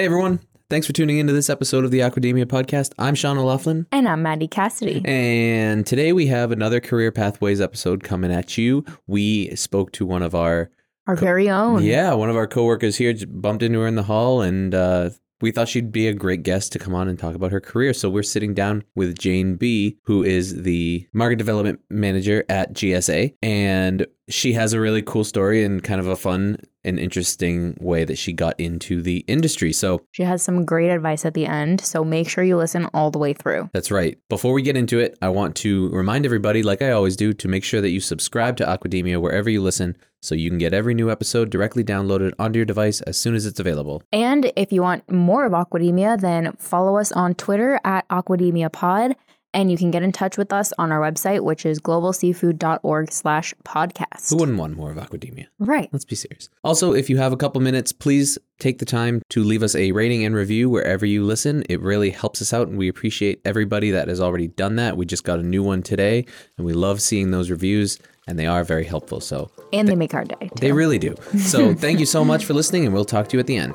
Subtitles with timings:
[0.00, 0.40] Hey everyone.
[0.70, 2.94] Thanks for tuning into this episode of the Aquademia podcast.
[2.98, 3.86] I'm Sean O'Loughlin.
[3.92, 5.02] And I'm Maddie Cassidy.
[5.04, 8.82] And today we have another Career Pathways episode coming at you.
[9.06, 10.70] We spoke to one of our
[11.06, 11.82] Our very own.
[11.84, 15.10] Yeah, one of our coworkers here bumped into her in the hall, and uh,
[15.42, 17.92] we thought she'd be a great guest to come on and talk about her career.
[17.92, 23.34] So we're sitting down with Jane B, who is the market development manager at GSA,
[23.42, 28.04] and she has a really cool story and kind of a fun and interesting way
[28.04, 29.72] that she got into the industry.
[29.72, 33.10] So She has some great advice at the end, so make sure you listen all
[33.10, 33.68] the way through.
[33.74, 34.18] That's right.
[34.28, 37.48] Before we get into it, I want to remind everybody, like I always do, to
[37.48, 40.94] make sure that you subscribe to Aquademia wherever you listen so you can get every
[40.94, 44.02] new episode directly downloaded onto your device as soon as it's available.
[44.12, 49.16] And if you want more of Aquademia, then follow us on Twitter at Aquademia Pod,
[49.52, 53.54] and you can get in touch with us on our website, which is globalseafood.org slash
[53.64, 54.30] podcast.
[54.30, 55.46] Who wouldn't want more of Aquademia?
[55.58, 55.88] Right.
[55.92, 56.48] Let's be serious.
[56.64, 59.92] Also, if you have a couple minutes, please take the time to leave us a
[59.92, 61.64] rating and review wherever you listen.
[61.68, 64.96] It really helps us out, and we appreciate everybody that has already done that.
[64.96, 68.46] We just got a new one today, and we love seeing those reviews, and they
[68.46, 69.20] are very helpful.
[69.20, 70.36] So And they make our day.
[70.40, 70.48] Too.
[70.56, 71.14] they really do.
[71.38, 73.74] So thank you so much for listening, and we'll talk to you at the end.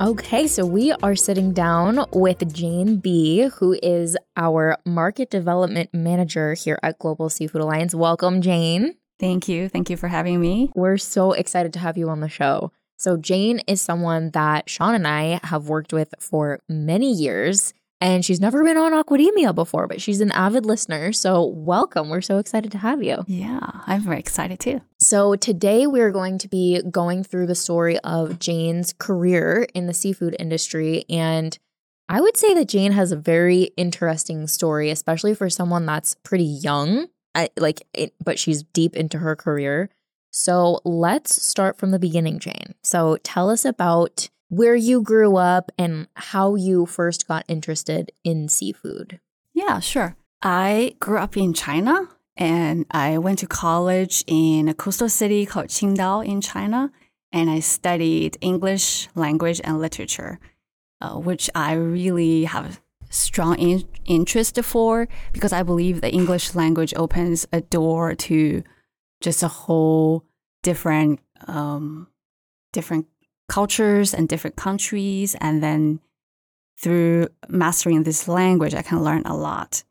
[0.00, 6.54] Okay, so we are sitting down with Jane B, who is our market development manager
[6.54, 7.96] here at Global Seafood Alliance.
[7.96, 8.94] Welcome, Jane.
[9.18, 9.68] Thank you.
[9.68, 10.70] Thank you for having me.
[10.76, 12.70] We're so excited to have you on the show.
[12.96, 18.24] So, Jane is someone that Sean and I have worked with for many years, and
[18.24, 21.12] she's never been on Aquademia before, but she's an avid listener.
[21.12, 22.08] So, welcome.
[22.08, 23.24] We're so excited to have you.
[23.26, 24.80] Yeah, I'm very excited too.
[25.08, 29.94] So, today we're going to be going through the story of Jane's career in the
[29.94, 31.06] seafood industry.
[31.08, 31.58] And
[32.10, 36.44] I would say that Jane has a very interesting story, especially for someone that's pretty
[36.44, 37.06] young,
[37.56, 39.88] like, it, but she's deep into her career.
[40.30, 42.74] So, let's start from the beginning, Jane.
[42.82, 48.50] So, tell us about where you grew up and how you first got interested in
[48.50, 49.20] seafood.
[49.54, 50.16] Yeah, sure.
[50.42, 55.66] I grew up in China and I went to college in a coastal city called
[55.66, 56.92] Qingdao in China.
[57.32, 60.38] And I studied English language and literature,
[61.02, 62.78] uh, which I really have a
[63.10, 68.62] strong in- interest for because I believe the English language opens a door to
[69.20, 70.24] just a whole
[70.62, 72.06] different, um,
[72.72, 73.06] different
[73.48, 75.34] cultures and different countries.
[75.40, 76.00] And then
[76.80, 79.82] through mastering this language, I can learn a lot.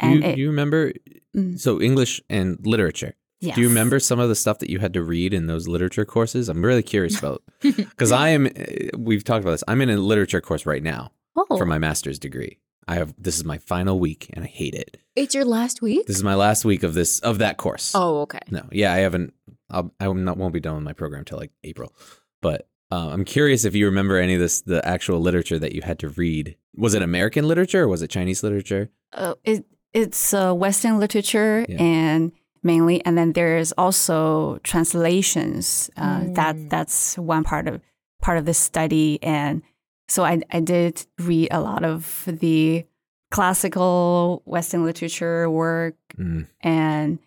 [0.00, 0.92] Do you, And it, do you remember?
[1.36, 1.58] Mm.
[1.60, 3.14] So English and literature.
[3.40, 3.54] yes.
[3.54, 6.04] Do you remember some of the stuff that you had to read in those literature
[6.04, 6.48] courses?
[6.48, 8.46] I'm really curious about because I am.
[8.46, 9.64] eh, We've talked about this.
[9.68, 12.58] I'm in a literature course right now Oh, for my master's degree.
[12.88, 14.96] I have this is my final week and I hate it.
[15.14, 16.06] it's your last week?
[16.06, 17.92] This is my last week of this of that course.
[17.94, 18.40] Oh, okay.
[18.50, 19.34] no, yeah, I haven't.
[19.70, 21.94] I'll, I not, won't be done with my program till like April.
[22.40, 25.82] But uh, I'm curious if you remember any of this, the actual literature that you
[25.82, 26.56] had to read.
[26.74, 28.88] Was it American literature or was it Chinese literature?
[29.12, 31.76] uh, it, it's uh, Western literature Yeah.
[31.82, 32.32] and
[32.62, 35.90] mainly, and then there's also translations.
[35.96, 36.34] Uh, Mm.
[36.34, 37.80] That that's one part of
[38.20, 39.62] part of the study, and
[40.08, 42.84] so I I did read a lot of the
[43.30, 46.46] classical Western literature work, Mm.
[46.60, 47.18] and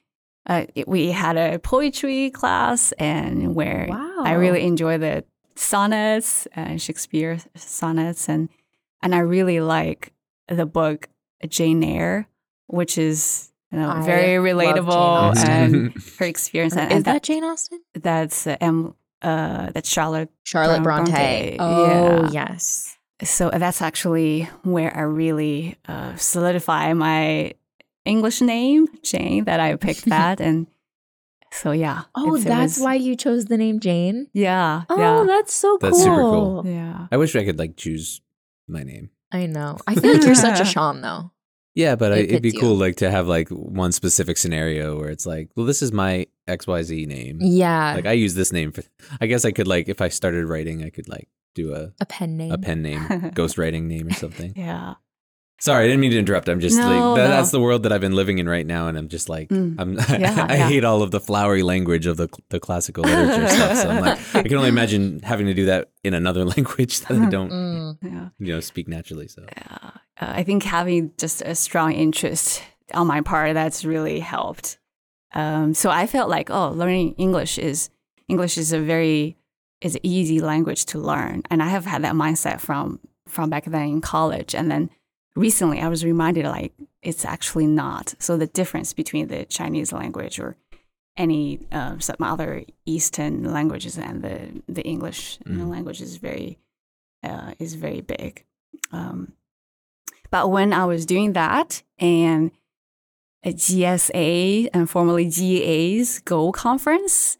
[0.49, 4.23] uh, it- we had a poetry class, and where Wow.
[4.25, 5.23] I really enjoy the
[5.55, 8.49] sonnets, uh, Shakespeare sonnets, and
[9.03, 10.13] and I really like
[10.47, 11.07] the book
[11.47, 12.28] Jane Eyre,
[12.71, 16.75] which is you know very relatable and her experience.
[16.75, 17.79] And, Is and that Jane Austen?
[17.93, 18.95] that's uh, M.
[19.21, 20.29] Uh, that's Charlotte.
[20.43, 21.57] Charlotte Bron- Bronte.
[21.57, 22.47] Bronte, Oh, yeah.
[22.51, 22.97] yes.
[23.23, 27.53] So that's actually where I really uh, solidify my
[28.03, 29.43] English name, Jane.
[29.46, 30.66] That I picked that, and
[31.51, 32.03] so yeah.
[32.16, 34.28] Oh, that's was- why you chose the name Jane.
[34.34, 34.84] Yeah.
[34.90, 35.23] Oh, yeah.
[35.28, 35.90] that's so cool.
[35.90, 36.63] That's super cool.
[36.66, 37.07] yeah.
[37.11, 38.22] I wish I could like choose
[38.67, 39.11] my name.
[39.31, 39.78] I know.
[39.85, 41.31] I feel like you're such a Sean, though.
[41.76, 42.59] Yeah, but I, It it'd be you.
[42.59, 46.28] cool like to have like one specific scenario where it's like, well, this is my
[46.47, 47.40] XYZ name.
[47.41, 47.94] Yeah.
[47.96, 48.84] Like I use this name for
[49.22, 52.06] I guess I could like if I started writing, I could like do a a
[52.06, 52.52] pen name.
[52.52, 53.00] a pen name,
[53.35, 54.53] ghostwriting name or something.
[54.56, 54.96] Yeah.
[55.61, 56.49] Sorry, I didn't mean to interrupt.
[56.49, 57.35] I'm just No, like that, no.
[57.35, 59.75] that's the world that I've been living in right now, and I'm just like Mm.
[59.78, 59.93] I'm.
[60.19, 60.67] Yeah, I yeah.
[60.67, 63.78] hate all of the flowery language of the the classical literature stuff.
[63.78, 67.11] So I'm like, I can only imagine having to do that in another language that
[67.17, 67.97] I don't Mm.
[68.02, 68.29] Yeah.
[68.40, 69.28] you know speak naturally.
[69.28, 69.78] So Yeah.
[70.19, 72.63] uh, I think having just a strong interest
[72.93, 74.79] on my part that's really helped.
[75.34, 77.90] Um, so I felt like oh, learning English is
[78.28, 79.37] English is a very
[79.79, 83.66] is an easy language to learn, and I have had that mindset from from back
[83.66, 84.90] then in college, and then
[85.35, 88.16] recently I was reminded like it's actually not.
[88.19, 90.55] So the difference between the Chinese language or
[91.17, 95.69] any uh, some other Eastern languages and the the English Mm.
[95.69, 96.57] language is very
[97.23, 98.45] uh, is very big.
[98.91, 99.33] Um,
[100.29, 102.51] but when I was doing that and
[103.43, 107.37] a GSA and formerly GAA's GOAL conference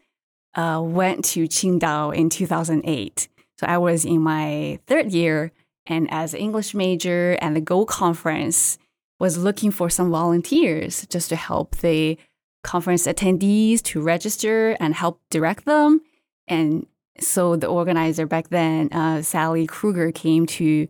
[0.54, 3.28] uh, went to Qingdao in 2008.
[3.58, 5.52] So I was in my third year,
[5.86, 8.78] and as an English major, and the GOAL conference
[9.18, 12.18] was looking for some volunteers just to help the
[12.64, 16.00] conference attendees to register and help direct them.
[16.48, 16.86] And
[17.20, 20.88] so the organizer back then, uh, Sally Kruger, came to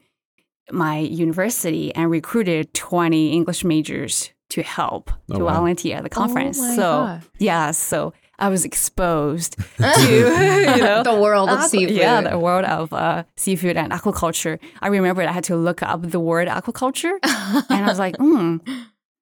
[0.71, 5.55] my university and recruited 20 English majors to help Oh, to wow.
[5.55, 6.59] volunteer at the conference.
[6.59, 7.23] my so God.
[7.39, 11.97] yeah, so I was exposed to you know the world of aqua- seafood.
[11.97, 14.59] Yeah, the world of uh, seafood and aquaculture.
[14.81, 18.59] I remember I had to look up the word aquaculture, and I was like, hmm.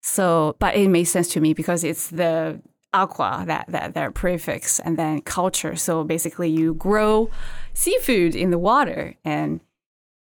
[0.03, 2.61] So, but it made sense to me because it's the
[2.93, 5.77] aqua that that that prefix and then culture.
[5.77, 7.31] So basically, you grow
[7.75, 9.61] seafood in the water, and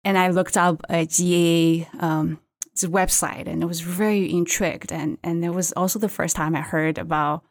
[0.03, 2.39] and I looked up a GA um,
[2.71, 6.55] its website, and I was very intrigued, and and it was also the first time
[6.55, 7.43] I heard about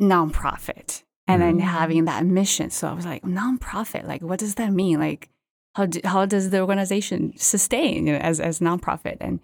[0.00, 2.70] nonprofit and then having that mission.
[2.70, 5.00] So I was like, nonprofit, like what does that mean?
[5.00, 5.28] Like
[5.74, 9.18] how do, how does the organization sustain you know, as as nonprofit?
[9.20, 9.40] And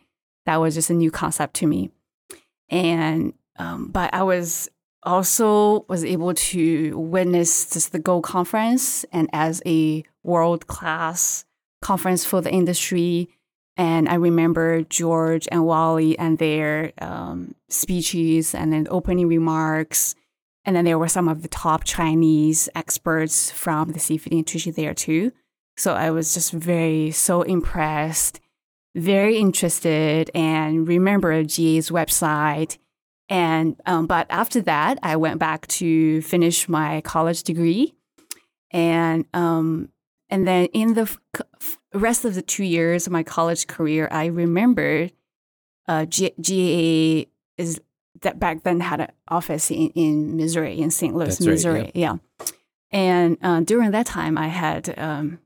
[0.46, 1.90] that was just a new concept to me.
[2.70, 4.68] And um, but I was
[5.02, 11.44] also was able to witness just the GOAL conference and as a world class
[11.82, 13.28] conference for the industry.
[13.76, 20.14] And I remember George and Wally and their um, speeches and then opening remarks.
[20.64, 24.94] And then there were some of the top Chinese experts from the seafood industry there
[24.94, 25.32] too.
[25.76, 28.40] So I was just very, so impressed,
[28.94, 32.78] very interested, and remember GAA's website.
[33.28, 37.94] And, um, but after that, I went back to finish my college degree.
[38.70, 39.88] And, um,
[40.28, 41.10] and then in the
[41.62, 45.10] f- rest of the two years of my college career, I remember
[45.88, 47.80] uh, G- is
[48.20, 51.14] that back then had an office in, in Missouri, in St.
[51.14, 51.92] Louis, That's right, Missouri.
[51.94, 52.16] yeah.
[52.90, 55.38] And uh, during that time, I had um,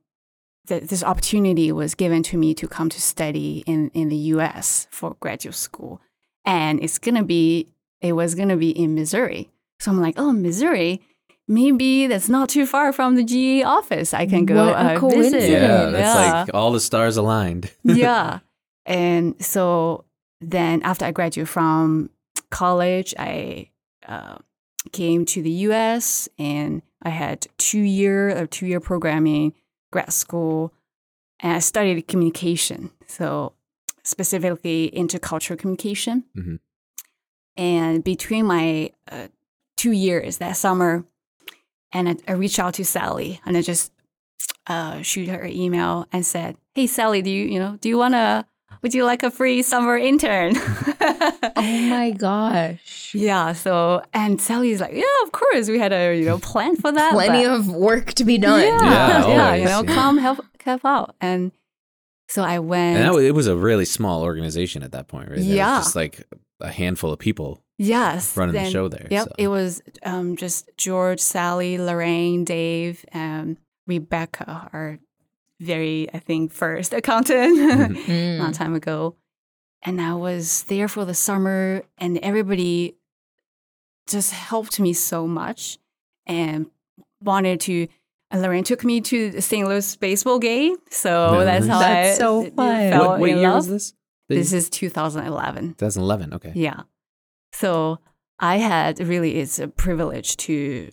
[0.66, 4.88] th- this opportunity was given to me to come to study in, in the U.S.
[4.90, 6.00] for graduate school,
[6.44, 7.68] and it's gonna be
[8.00, 9.48] it was gonna be in Missouri.
[9.78, 11.02] So I'm like, oh, Missouri.
[11.48, 14.12] Maybe that's not too far from the GE office.
[14.12, 14.98] I can go What a uh, visit.
[14.98, 15.48] coincidence.
[15.48, 17.70] Yeah, that's Yeah like all the stars aligned.
[17.84, 18.40] yeah.
[18.84, 20.04] And so
[20.40, 22.10] then after I graduated from
[22.50, 23.70] college, I
[24.06, 24.38] uh,
[24.92, 29.52] came to the US and I had two year or two year programming
[29.92, 30.72] grad school
[31.40, 32.90] and I studied communication.
[33.06, 33.52] So
[34.04, 36.24] specifically intercultural communication.
[36.36, 36.58] Mhm.
[37.56, 39.28] And between my uh,
[39.76, 41.04] two years that summer,
[41.92, 43.92] and I, I reached out to Sally and I just
[44.66, 47.96] uh, shoot her an email and said, "Hey Sally, do you you know do you
[47.98, 48.46] wanna
[48.82, 53.14] would you like a free summer intern?" oh my gosh.
[53.14, 53.52] yeah.
[53.52, 55.68] So and Sally's like, "Yeah, of course.
[55.68, 57.12] We had a you know plan for that.
[57.12, 58.60] Plenty but- of work to be done.
[58.62, 59.94] yeah, Yeah, yeah, you know, yeah.
[59.94, 61.52] come help help out." And
[62.28, 62.98] so I went.
[62.98, 65.36] And that, it was a really small organization at that point, right?
[65.36, 65.78] There was Yeah.
[65.78, 66.24] just like
[66.60, 67.62] a handful of people.
[67.78, 68.34] Yes.
[68.38, 69.28] running the show there, Yep.
[69.28, 69.34] so.
[69.36, 74.98] It was um, just George, Sally, Lorraine, Dave, and Rebecca, our
[75.60, 77.58] very, I think, first accountant
[78.06, 78.36] Mm.
[78.36, 79.16] a long time ago.
[79.82, 82.96] And I was there for the summer, and everybody
[84.08, 85.78] just helped me so much
[86.26, 86.66] and
[87.22, 87.88] wanted to.
[88.30, 89.66] And Lorraine took me to the St.
[89.68, 90.76] Louis baseball game.
[90.90, 92.90] So that's how That's I so d- d- fun.
[92.90, 93.56] fell What, what in year love.
[93.56, 93.94] was this?
[94.28, 95.74] This is 2011.
[95.74, 96.34] 2011.
[96.34, 96.52] Okay.
[96.56, 96.80] Yeah.
[97.52, 98.00] So
[98.40, 100.90] I had really, it's a privilege to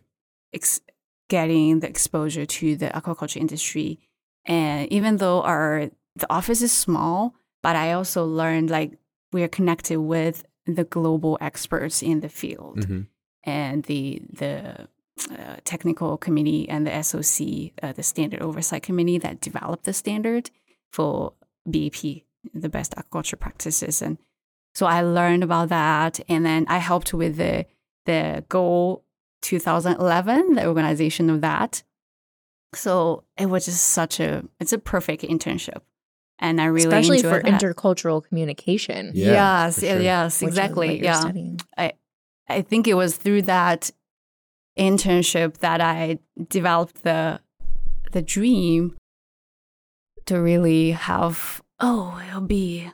[0.54, 0.82] ex-
[1.30, 3.98] getting the exposure to the aquaculture industry.
[4.46, 8.98] And even though our the office is small, but I also learned like
[9.32, 13.02] we are connected with the global experts in the field hmm
[13.46, 14.88] and the the
[15.32, 20.50] uh, technical committee and the SOC, uh, the standard oversight committee that developed the standard
[20.92, 21.34] for
[21.66, 22.24] BAP,
[22.54, 24.02] the best aquaculture practices.
[24.02, 24.18] And
[24.74, 27.66] so I learned about that, and then I helped with the
[28.06, 29.04] the goal
[29.42, 31.84] 2011, the organization of that.
[32.76, 35.82] So it was just such a it's a perfect internship,
[36.40, 37.62] and I really Especially enjoy for that.
[37.62, 39.12] intercultural communication.
[39.14, 40.00] Yeah, yes, sure.
[40.00, 41.02] yes, which exactly.
[41.04, 41.60] Yeah, studying.
[42.50, 43.90] I think it was through that
[44.78, 47.40] internship that I developed the
[48.12, 48.96] the dream
[50.26, 52.90] to really have oh it'll be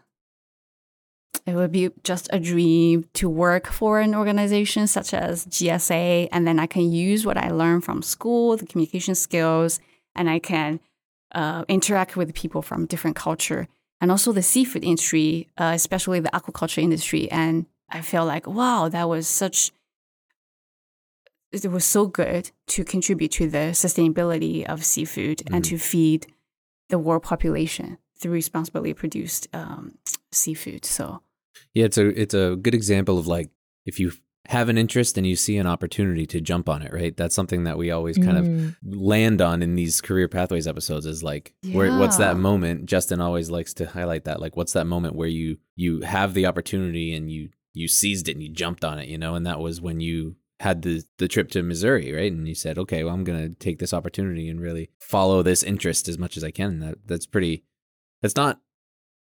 [1.45, 6.47] it would be just a dream to work for an organization such as GSA and
[6.47, 9.79] then I can use what I learned from school the communication skills
[10.15, 10.79] and I can
[11.33, 13.67] uh, interact with people from different culture.
[14.01, 17.29] And also the seafood industry uh, especially the aquaculture industry.
[17.31, 19.71] And I feel like wow that was such
[21.51, 26.27] it was so good to contribute to the sustainability of seafood and to feed
[26.89, 29.93] the world population through responsibly produced um,
[30.31, 30.85] seafood.
[30.85, 31.21] So
[31.73, 33.49] Yeah, it's a it's a good example of like
[33.85, 34.11] if you
[34.47, 37.15] have an interest and you see an opportunity to jump on it, right?
[37.15, 38.75] That's something that we always kind of Mm.
[38.83, 43.51] land on in these career pathways episodes is like where what's that moment Justin always
[43.51, 47.31] likes to highlight that like what's that moment where you you have the opportunity and
[47.31, 49.99] you you seized it and you jumped on it, you know, and that was when
[49.99, 52.31] you had the the trip to Missouri, right?
[52.31, 55.61] And you said, "Okay, well I'm going to take this opportunity and really follow this
[55.63, 57.63] interest as much as I can." And that that's pretty
[58.21, 58.59] that's not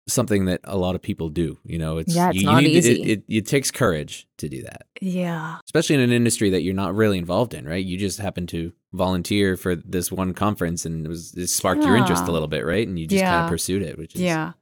[0.08, 1.98] something that a lot of people do, you know.
[1.98, 3.02] It's Yeah, it's you, you not need to- easy.
[3.02, 6.74] it, it it takes courage to do that yeah, especially in an industry that you're
[6.76, 7.84] not really involved in, right?
[7.84, 11.96] You just happen to volunteer for this one conference and it was it sparked your
[11.98, 12.88] interest a little bit, right?
[12.88, 14.54] And you just kind of pursued it, which is yeah,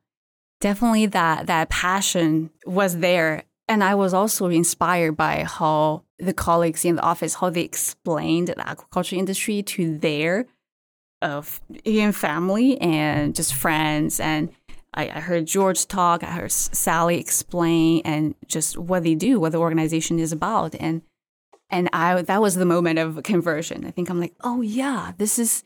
[0.62, 6.86] definitely that that passion was there, and I was also inspired by how the colleagues
[6.86, 10.46] in the office how they explained the aquaculture industry to their
[11.24, 14.52] of in family and just friends and
[14.94, 19.52] I, I heard George talk, I heard Sally explain, and just what they do, what
[19.52, 21.02] the organization is about, and
[21.70, 23.86] and I that was the moment of conversion.
[23.86, 25.64] I think I'm like, oh yeah, this is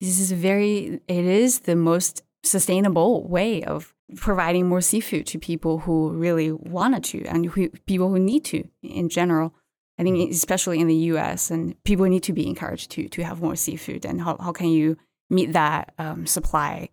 [0.00, 5.80] this is very it is the most sustainable way of providing more seafood to people
[5.80, 9.54] who really wanted to and who, people who need to in general.
[10.00, 11.50] I think especially in the U.S.
[11.50, 14.06] and people need to be encouraged to to have more seafood.
[14.06, 14.96] And how how can you
[15.28, 16.88] meet that um, supply,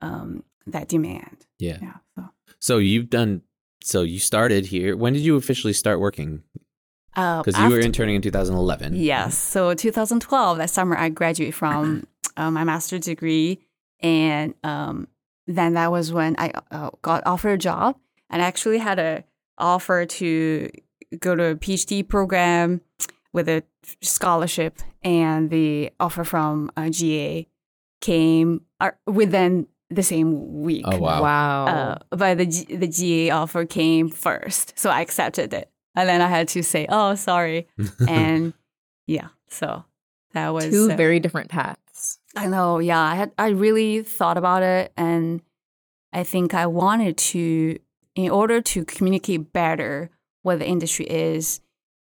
[0.00, 1.46] um, that demand?
[1.60, 1.78] yeah.
[1.80, 1.94] Yeah.
[2.16, 2.24] So.
[2.58, 3.42] So you've done
[3.82, 4.96] so you started here.
[4.96, 6.42] When did you officially start working?
[7.16, 8.94] Uh, Because you were interning in 2011.
[8.94, 9.36] Yes.
[9.38, 13.60] So 2012, that summer, I graduated from uh, my master's degree,
[14.00, 15.08] and um,
[15.46, 17.96] then that was when I uh, got offered a job,
[18.28, 19.24] and I actually had a
[19.58, 20.70] offer to
[21.18, 22.80] go to a PhD program
[23.32, 23.62] with a
[24.02, 27.42] scholarship, and the offer from uh, GAA
[28.00, 30.84] came uh, within the same week.
[30.86, 31.22] Oh wow.
[31.22, 31.66] Wow.
[31.66, 36.20] Uh, but the G- the GAA offer came first, so I accepted it, and then
[36.20, 37.68] I had to say, "Oh, sorry,"
[38.08, 38.54] and
[39.06, 39.84] yeah, so
[40.32, 42.18] that was Two uh, very different paths.
[42.36, 45.42] I know, yeah, I had I really thought about it, and
[46.12, 47.78] I think I wanted to,
[48.14, 50.10] in order to communicate better
[50.42, 51.60] what the industry is,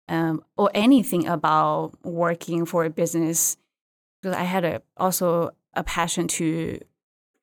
[0.10, 3.58] um, or anything about working for a business,
[4.22, 6.80] because I had a also a passion to,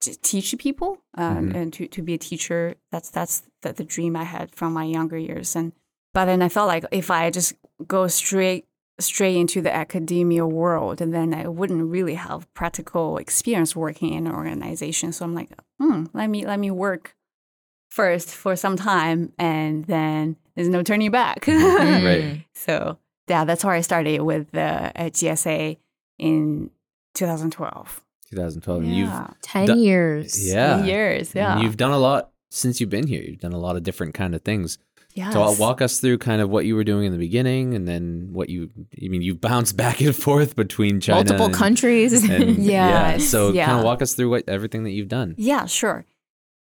[0.00, 1.54] to teach people uh, Mhm.
[1.54, 2.74] and to, to be a teacher.
[2.90, 5.72] That's that's the, the dream I had from my younger years, and
[6.14, 7.54] but then I felt like if I just
[7.86, 8.64] go straight
[9.00, 14.26] straight into the academia world and then I wouldn't really have practical experience working in
[14.26, 15.12] an organization.
[15.12, 17.16] So I'm like, hmm, let me let me work
[17.90, 21.44] first for some time and then there's no turning back.
[21.48, 22.44] Right.
[22.54, 24.60] So yeah, that's where I started with the
[24.94, 25.78] uh, GSA
[26.18, 26.70] in
[27.14, 28.02] 2012.
[28.30, 28.82] 2012.
[28.82, 30.46] And you've 10 Du- years.
[30.52, 30.84] yeah.
[30.84, 31.34] years.
[31.34, 31.54] Yeah.
[31.54, 33.22] And you've done a lot since you've been here.
[33.22, 34.78] You've done a lot of different kind of things.
[35.14, 35.32] yes.
[35.32, 37.86] So I'll walk us through kind of what you were doing in the beginning and
[37.86, 38.70] then what you
[39.02, 42.24] I mean you bounced back and forth between China Multiple and- countries.
[42.28, 43.12] and- yeah.
[43.12, 45.34] Yes, So kind of walk us through what everything that you've done.
[45.38, 46.04] Yeah, sure.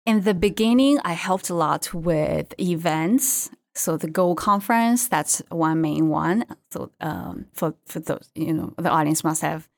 [0.05, 3.50] In the beginning, I helped a lot with events.
[3.77, 6.46] So the GOAL conference, that's one main one.
[6.72, 9.69] So um, for for those, you know, the audience must have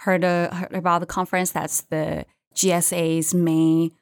[0.00, 1.52] heard, uh, heard about the conference.
[1.52, 3.92] That's the GSA's main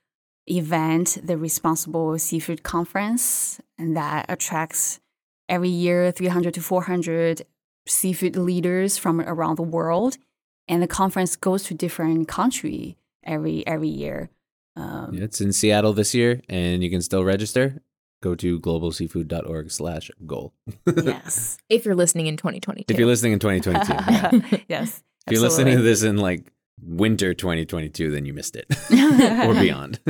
[0.46, 5.00] event, the Responsible Seafood Conference, and that attracts
[5.48, 7.46] every year 300 to 400
[7.86, 10.18] seafood leaders from around the world.
[10.66, 14.30] And the conference goes to different country every every year.
[14.76, 17.80] Um, It's in Seattle this year and you can still register.
[18.24, 20.54] Go to globalseafood.org slash goal.
[20.86, 21.58] yes.
[21.68, 22.90] if you're listening in 2022.
[22.90, 23.92] If you're listening in 2022.
[23.92, 24.60] yeah.
[24.68, 25.02] yes.
[25.26, 26.50] If you're listening to this in like
[26.80, 28.64] winter 2022, then you missed it
[29.46, 30.00] or beyond.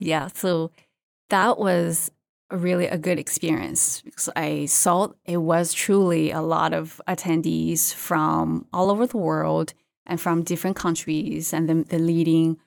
[0.00, 0.72] Yeah, so
[1.30, 2.10] that was
[2.50, 8.66] really a good experience because I saw it was truly a lot of attendees from
[8.72, 9.74] all over the world
[10.06, 12.58] and from different countries and the, the leading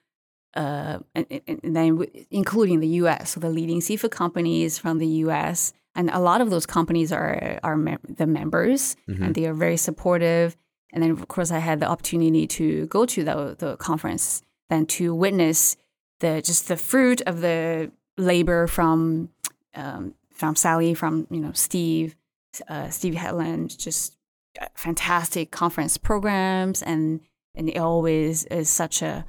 [0.56, 3.32] uh, and, and then w- including the U.S.
[3.32, 5.74] So the leading seafood companies from the U.S.
[5.96, 9.77] and a lot of those companies are are mem- the members, and they are very
[9.77, 10.56] supportive.
[10.91, 14.86] And then of course I had the opportunity to go to the the conference, then
[14.98, 15.77] to witness
[16.20, 19.29] the just the fruit of the labor from
[19.75, 22.15] um, from Sally, from you know Steve,
[22.68, 24.15] uh, Steve Hedlund, just
[24.60, 27.22] uh, fantastic conference programs, and
[27.56, 29.25] and it always is such a,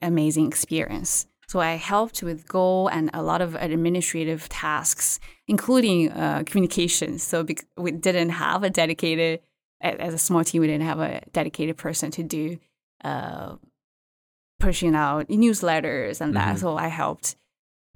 [0.00, 1.26] amazing experience.
[1.48, 7.22] So I helped with goal and a lot of administrative tasks, including uh, communications.
[7.22, 7.46] So
[7.76, 9.40] we didn't have a dedicated,
[9.80, 12.58] as a small team, we didn't have a dedicated person to do
[13.04, 13.56] uh,
[14.60, 16.56] pushing out newsletters and that.
[16.56, 16.60] Mhm.
[16.60, 17.36] So I helped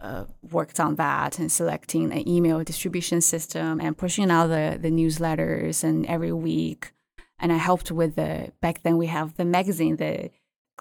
[0.01, 4.91] uh, worked on that and selecting an email distribution system and pushing out the, the
[4.91, 6.93] newsletters and every week.
[7.39, 10.31] And I helped with the back then we have the magazine, the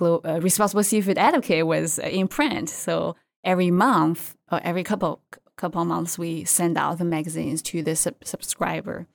[0.01, 2.69] uh, Responsible Seafood Advocate was uh, in print.
[2.69, 5.21] So every month or every couple
[5.57, 9.07] couple months we send out the magazines to the sub- subscriber.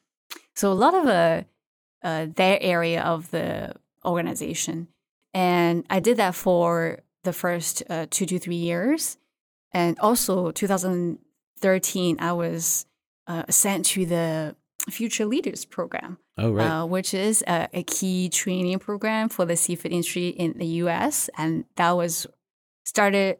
[0.54, 1.42] So a lot of uh,
[2.02, 4.88] uh, their area of the organization,
[5.34, 9.18] and I did that for the first uh, two to three years,
[9.72, 12.86] and also 2013 I was
[13.26, 14.56] uh, sent to the
[14.88, 16.66] Future Leaders Program Oh, right.
[16.66, 21.28] uh, which is a, a key training program for the seafood industry in the US.
[21.36, 22.26] And that was
[22.84, 23.38] started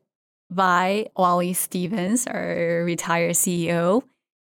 [0.50, 4.02] by Wally Stevens, our retired CEO,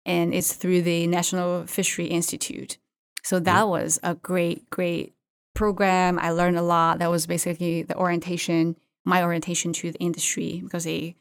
[0.06, 2.78] and it's through the National Fishery Institute.
[3.24, 5.16] So that was a great, great
[5.56, 6.20] program.
[6.20, 7.00] I learned a lot.
[7.00, 8.76] That was basically the orientation,
[9.06, 11.16] my orientation to the industry because they,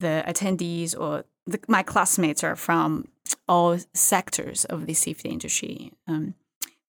[0.00, 3.08] the attendees or the, my classmates are from
[3.48, 5.92] all sectors of the seafood industry.
[6.06, 6.34] Um,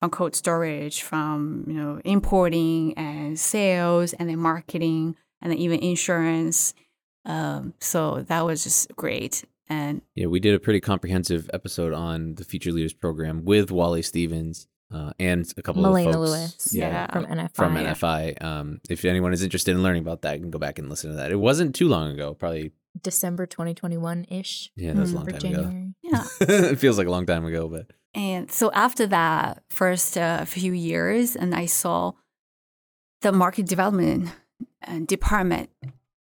[0.02, 5.80] from cold storage, from you know importing and sales, and then marketing, and then even
[5.80, 6.74] insurance.
[7.26, 9.46] Um, so that was just great.
[9.68, 14.04] And Yeah, we did a pretty comprehensive episode on the Future Leaders Program with Wally
[14.04, 17.12] Stevens uh, and a couple Melina of folks Lewis Yeah.
[17.12, 17.56] from NFI.
[17.56, 18.44] from NFI.
[18.44, 21.10] Um, if anyone is interested in learning about that, you can go back and listen
[21.10, 21.32] to that.
[21.32, 22.74] It wasn't too long ago, probably.
[23.02, 24.72] December 2021 ish.
[24.76, 25.64] Yeah, that was a Mm, long For time ago.
[25.64, 25.94] January.
[26.02, 26.24] yeah,
[26.72, 30.72] it feels like a long time ago, but and so after that first uh, few
[30.74, 32.14] years, and I saw
[33.22, 34.30] the market development
[34.88, 35.70] uh, department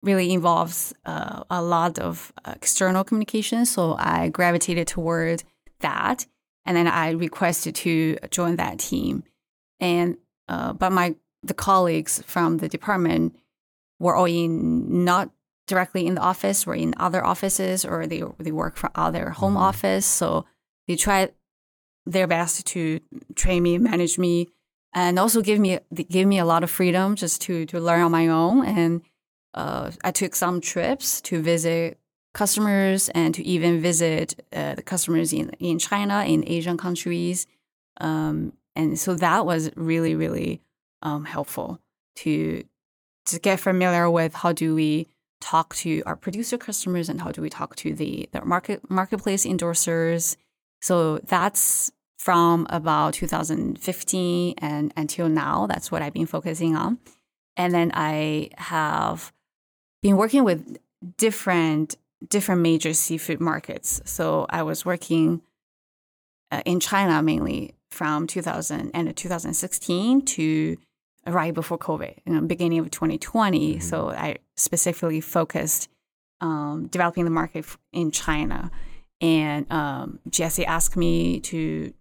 [0.04, 3.66] really involves uh, a lot of uh, external communication.
[3.66, 5.44] So I gravitated toward
[5.80, 6.26] that,
[6.66, 9.24] and then I requested to join that team.
[9.80, 13.36] And uh, but my the colleagues from the department
[14.00, 15.32] were all in not
[15.72, 19.56] directly in the office, or in other offices, or they they work for other home
[19.56, 19.70] Mhm.
[19.70, 20.06] office.
[20.20, 20.28] So
[20.88, 21.30] they tried
[22.14, 22.82] their best to
[23.42, 24.36] train me, manage me,
[25.02, 25.80] and also give me
[26.18, 28.58] give me a lot of freedom just to to learn on my own.
[28.80, 29.02] And
[29.62, 31.98] uh, I took some trips to visit
[32.34, 34.28] customers and to even visit
[34.60, 37.48] uh, the customers in in China, in Asian countries.
[38.00, 40.62] Um, and so that was really really
[41.08, 41.80] um, helpful
[42.24, 42.34] to
[43.30, 45.08] to get familiar with how do we
[45.42, 49.46] talk to our producer customers and how do we talk to the, the market marketplace
[49.46, 50.38] endorsers.
[50.82, 55.66] So that's from about 2015 and until now.
[55.68, 57.00] That's what I've been focusing on.
[57.58, 59.34] And then I have
[60.02, 60.78] been working with
[61.18, 61.96] different
[62.30, 64.02] different major seafood markets.
[64.06, 65.42] So I was working
[66.52, 70.78] uh, in China mainly from 2000 and 2016 to
[71.28, 73.76] right before COVID, you know, beginning of 2020.
[73.76, 73.84] Mhm.
[73.84, 75.90] So I specifically focused
[76.42, 78.72] um, developing the market in China.
[79.22, 81.94] And um, Jesse asked me to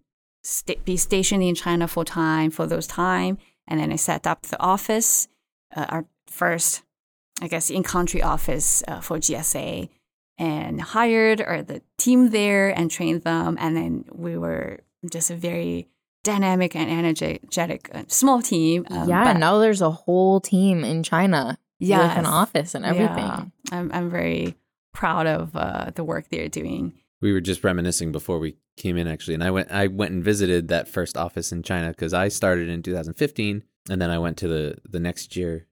[0.43, 3.37] sta be stationed in China full time for those time.
[3.67, 5.27] And then I set up the office,
[5.75, 6.81] uh, our first,
[7.41, 9.89] I guess, in country office uh, for GSA,
[10.39, 13.57] and hired or the team there and trained them.
[13.59, 14.79] And then we were
[15.11, 15.87] just a very
[16.23, 18.85] dynamic and energetic uh, small team.
[18.89, 23.17] um, yeah, but- now there's a whole team in China with an office and everything.
[23.17, 23.45] Yeah.
[23.71, 24.55] I'm I'm very
[24.93, 26.93] proud of uh, the work they're doing.
[27.21, 30.23] we were just reminiscing before we came in actually, and I went I went and
[30.23, 34.37] visited that first office in China because I started in 2015, and then I went
[34.37, 35.67] to the the next year.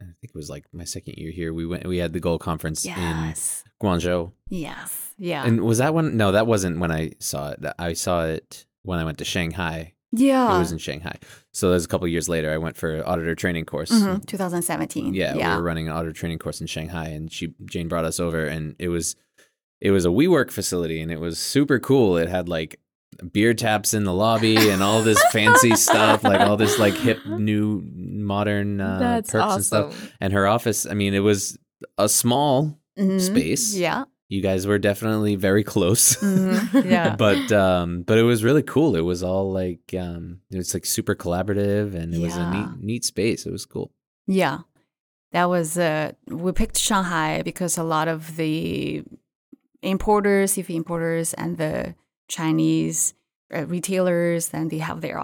[0.00, 1.52] I think it was like my second year here.
[1.52, 1.86] We went.
[1.86, 3.64] We had the goal Conference Yes.
[3.66, 5.12] in Guangzhou, Yes.
[5.18, 5.44] Yeah.
[5.44, 6.16] and was that one?
[6.16, 7.58] No, that wasn't when I saw it.
[7.80, 9.92] I saw it when I went to Shanghai.
[10.12, 10.56] yeah.
[10.56, 11.16] It was in Shanghai.
[11.52, 12.50] So that was a couple years later.
[12.50, 13.90] I went for an auditor training course.
[13.90, 15.12] Mhm, 2017.
[15.12, 15.50] Yeah, Yeah.
[15.50, 18.44] we were running an auditor training course in Shanghai, and she Jane brought us over,
[18.46, 19.14] and it was
[19.80, 22.16] it was a WeWork facility, and it was super cool.
[22.16, 22.80] It had like
[23.32, 27.18] beer taps in the lobby and all this fancy stuff, like all this like hip
[27.26, 30.12] new modern uh, perks and stuff.
[30.20, 31.58] And her office, I mean, it was
[31.98, 33.20] a small Mhm.
[33.20, 33.76] space.
[33.76, 34.04] Yeah.
[34.28, 36.16] You guys were definitely very close.
[36.22, 36.84] Mhm.
[36.84, 37.16] Yeah.
[37.26, 38.94] but um but it was really cool.
[38.96, 42.68] It was all like um it was like super collaborative and it was a neat
[42.80, 43.46] neat space.
[43.46, 43.90] It was cool.
[44.26, 44.58] Yeah.
[45.32, 49.02] That was uh we picked Shanghai because a lot of the
[49.82, 51.94] importers, seafood importers and the
[52.28, 53.14] Chinese
[53.54, 55.18] uh, retailers then they have their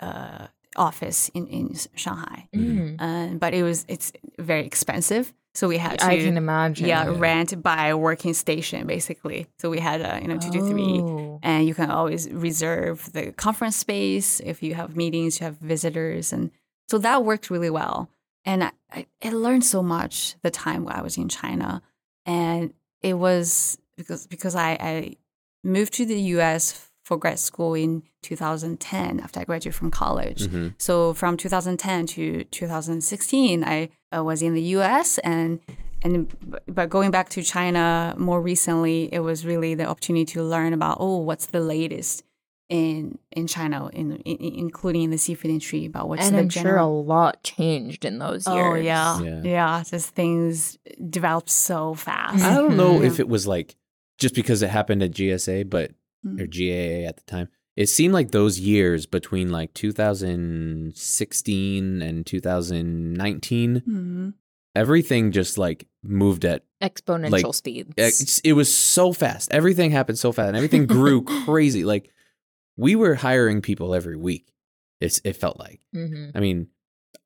[0.00, 2.48] uh office in in Shanghai.
[2.54, 2.96] Mm.
[3.00, 5.34] Uh, but it was it's very expensive.
[5.54, 6.86] So we had to I can imagine.
[6.86, 9.46] yeah, rent by a working station basically.
[9.58, 10.98] So we had uh, you know two to three,
[11.42, 16.32] and you can always reserve the conference space if you have meetings, you have visitors,
[16.32, 16.50] and
[16.88, 18.08] so that worked really well.
[18.44, 21.82] And I, I, I learned so much the time I was in China,
[22.26, 25.16] and it was because because I, I
[25.62, 26.88] moved to the U.S.
[27.04, 30.46] for grad school in 2010 after I graduated from college.
[30.48, 30.74] Mhm.
[30.78, 35.18] So from 2010 to 2016, I uh, was in the U.S.
[35.18, 35.60] and
[36.02, 36.34] and
[36.66, 40.98] but going back to China more recently, it was really the opportunity to learn about
[41.00, 42.24] oh, what's the latest
[42.68, 46.48] in in China, in, in including in the seafood industry, about what's and the I'm
[46.48, 47.04] sure a general.
[47.04, 48.66] lot changed in those years.
[48.66, 49.20] Oh yeah.
[49.20, 49.40] Yeah.
[49.44, 50.78] yeah, Just things
[51.10, 52.42] developed so fast.
[52.42, 53.06] I don't know Mhm.
[53.06, 53.76] if it was like
[54.18, 55.90] just because it happened at GSA, but
[56.24, 56.50] or Mm.
[56.50, 57.48] GAA at the time.
[57.76, 64.34] It seemed like those years between like 2016 and 2019, Mhm.
[64.74, 67.94] everything just like moved at Exponential Like, speeds.
[67.96, 69.52] it's, it was so fast.
[69.52, 71.84] Everything happened so fast, and everything grew crazy.
[71.84, 72.10] Like
[72.76, 74.52] we were hiring people every week.
[75.00, 75.80] It's it felt like.
[75.92, 76.68] hmm I mean,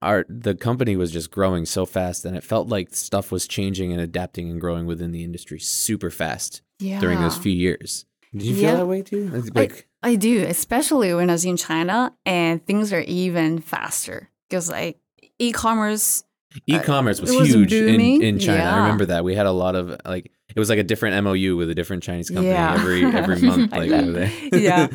[0.03, 3.93] our the company was just growing so fast, and it felt like stuff was changing
[3.93, 7.01] and adapting and growing within the industry super fast Yeah.
[7.01, 8.05] during those few years.
[8.33, 8.77] Did you feel Yeah.
[8.77, 9.29] that way too?
[9.55, 14.71] Like, I do, especially when I was in China, and things are even faster because
[14.71, 15.01] like
[15.39, 16.23] e-commerce.
[16.67, 18.63] e-commerce was, it was huge in, in China.
[18.63, 21.57] I remember that we had a lot of like it was like a different MOU
[21.57, 22.75] with a different Chinese company Yeah.
[22.75, 24.33] every every month, like over there.
[24.53, 24.87] Yeah.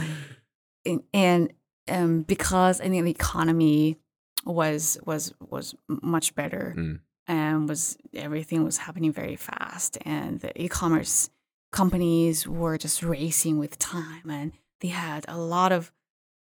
[0.85, 1.53] and, and
[1.89, 3.97] um, because I think the economy
[4.45, 6.99] was was was much better Mm.
[7.27, 11.29] and was everything was happening very fast and the e-commerce
[11.71, 15.91] companies were just racing with time and they had a lot of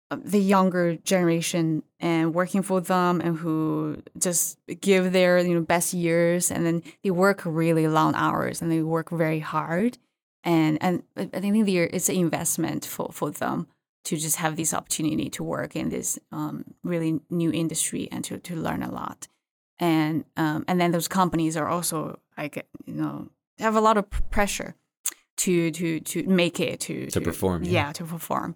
[0.10, 5.62] uh, the younger generation and working for them and who just give their you know
[5.62, 6.52] best years.
[6.52, 9.98] And then they work really long hours and they work very hard.
[10.44, 13.67] And and I I think there it's an investment for for them
[14.04, 18.38] to just have this opportunity to work in this um, really new industry and to
[18.39, 19.28] to learn a lot.
[19.80, 24.10] And um, and then those companies are also like you know have a lot of
[24.30, 24.76] pressure
[25.43, 27.71] to to to make it to To perform, yeah.
[27.71, 28.56] yeah to perform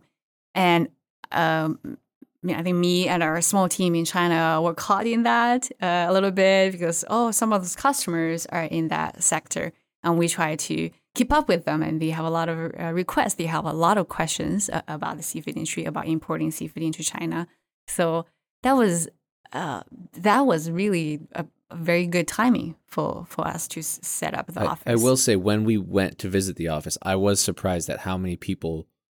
[0.53, 0.89] and
[1.31, 1.79] um
[2.47, 6.05] I I think me and our small team in China were caught in that uh,
[6.09, 9.71] a little bit because oh, some of those customers are in that sector,
[10.03, 11.81] and we try to keep up with them.
[11.81, 13.35] And they have a lot of uh, requests.
[13.35, 17.03] They have a lot of questions uh, about the seafood industry, about importing seafood into
[17.03, 17.47] China.
[17.87, 18.25] So
[18.63, 19.07] that was
[19.53, 19.81] uh,
[20.13, 24.61] that was really a, a very good timing for for us to set up the
[24.61, 24.91] I, office.
[24.93, 28.15] I will say when we went to visit the office, I was surprised at how
[28.23, 28.73] many people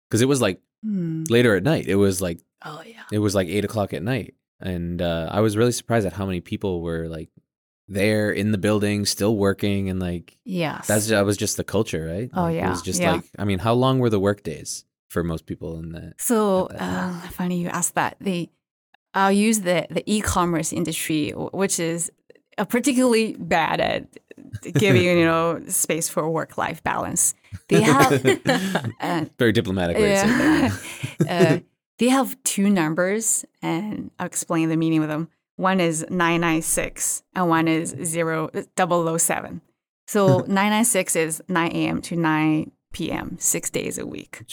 [0.08, 1.24] because it was like Hmm.
[1.36, 1.86] later at night.
[1.88, 3.04] It was like Oh yeah.
[3.16, 4.32] it was like eight o'clock at night,
[4.74, 7.30] and uh, I was really surprised at how many people were like
[7.88, 10.88] there in the building, still working, and like Yes.
[10.88, 12.30] that's that was just the culture, right?
[12.34, 13.14] Oh, Like, it yeah, was just yeah.
[13.14, 16.14] like I mean, how long were the work days for most people in that?
[16.18, 18.14] So at that uh, funny you asked that.
[18.22, 18.50] The
[19.14, 22.12] I'll use the the e-commerce industry, which is
[22.58, 24.08] uh, particularly bad at
[24.74, 27.34] giving you know space for work life balance.
[27.70, 28.26] They have
[29.00, 30.28] uh, Very diplomatic way to say
[31.20, 31.30] that.
[31.30, 31.60] uh,
[31.98, 35.30] they have two numbers, and I'll explain the meaning of them.
[35.58, 39.62] One is nine nine six, and one is zero double o seven.
[40.08, 42.02] So nine nine six is nine a.m.
[42.04, 43.38] to nine p.m.
[43.40, 44.44] six days a week.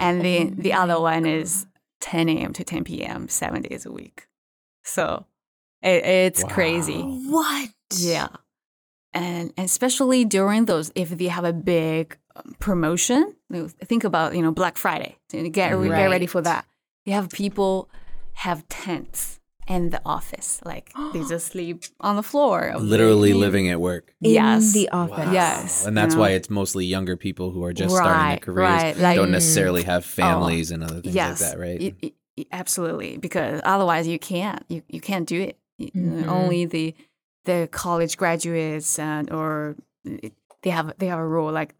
[0.00, 1.66] And the the other one is
[2.00, 2.52] 10 a.m.
[2.52, 3.28] to 10 p.m.
[3.28, 4.26] seven days a week.
[4.82, 5.24] So
[5.82, 7.00] it, it's crazy.
[7.00, 7.70] What?
[7.96, 8.28] Yeah.
[9.14, 13.34] And, and especially during those, if they have a big um, promotion,
[13.84, 16.64] think about, you know, Black Friday, get, re- get ready for that.
[17.04, 17.90] You have people
[18.34, 20.60] have tents in the office.
[20.64, 22.74] Like they just sleep on the floor.
[22.78, 24.14] Literally living at work.
[24.20, 24.72] Yes.
[24.72, 25.32] The office.
[25.32, 25.86] Yes.
[25.86, 28.96] and that's you why it's mostly younger people who are just starting their careers, right,
[28.96, 31.80] like- don't necessarily have families and other things yes, like that, right?
[31.80, 34.64] y- y- y- absolutely, because otherwise you can't.
[34.68, 35.58] You you can't do it.
[35.78, 36.26] Y- Mhm.
[36.28, 36.94] Only the
[37.44, 39.76] the college graduates and or
[40.62, 41.74] they have they have a rule like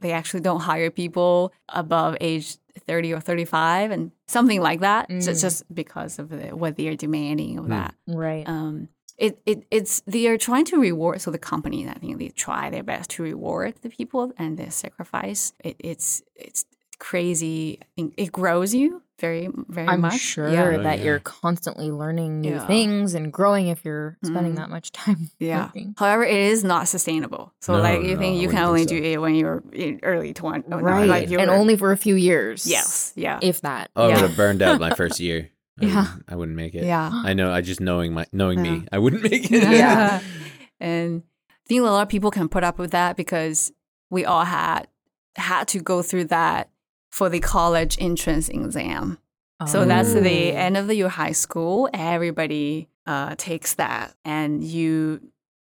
[0.00, 5.06] they actually don't hire people above age 30 or 35 and something like that.
[5.22, 5.40] So Mm.
[5.40, 7.68] just because of the, what they are demanding of Mm.
[7.68, 7.94] that.
[8.06, 8.48] Right.
[8.48, 8.88] Um,
[9.18, 11.20] it, it it's they are trying to reward.
[11.20, 14.70] So the companies, I think they try their best to reward the people and their
[14.70, 15.52] sacrifice.
[15.62, 16.64] It, it's it's
[16.98, 17.78] crazy.
[17.82, 20.18] I think it grows you very very I'm much.
[20.20, 20.76] sure Yeah.
[20.78, 21.04] Oh, that yeah.
[21.04, 22.66] you're constantly learning new Yeah.
[22.66, 24.56] things and growing if you're spending Mm.
[24.56, 25.66] that much time Yeah.
[25.66, 25.94] working.
[25.98, 27.52] However, it is not sustainable.
[27.60, 30.00] So No, like you no, think you can only think do it when you're in
[30.02, 30.64] early 20s.
[30.82, 31.08] right.
[31.08, 32.66] Like you're, and only for a few years.
[32.66, 33.12] yes.
[33.16, 33.38] Yeah.
[33.42, 33.90] If that.
[33.96, 35.50] Oh, I would have burned out my first year.
[35.80, 35.94] I Yeah.
[36.02, 36.84] wouldn't- I wouldn't make it.
[36.84, 37.10] yeah.
[37.12, 37.52] I know.
[37.52, 38.72] I just knowing my knowing Yeah.
[38.72, 39.62] me, I wouldn't make it.
[39.62, 40.20] Yeah.
[40.80, 43.72] and I think a lot of people can put up with that because
[44.10, 44.88] we all had
[45.36, 46.68] had to go through that
[47.10, 49.18] for the college entrance exam.
[49.66, 50.56] So that's the Oh.
[50.56, 51.88] end of the your high school.
[51.92, 55.20] Everybody uh, takes that, and you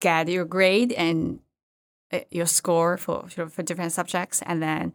[0.00, 1.38] get your grade and
[2.12, 4.92] uh, your score for for different subjects, and then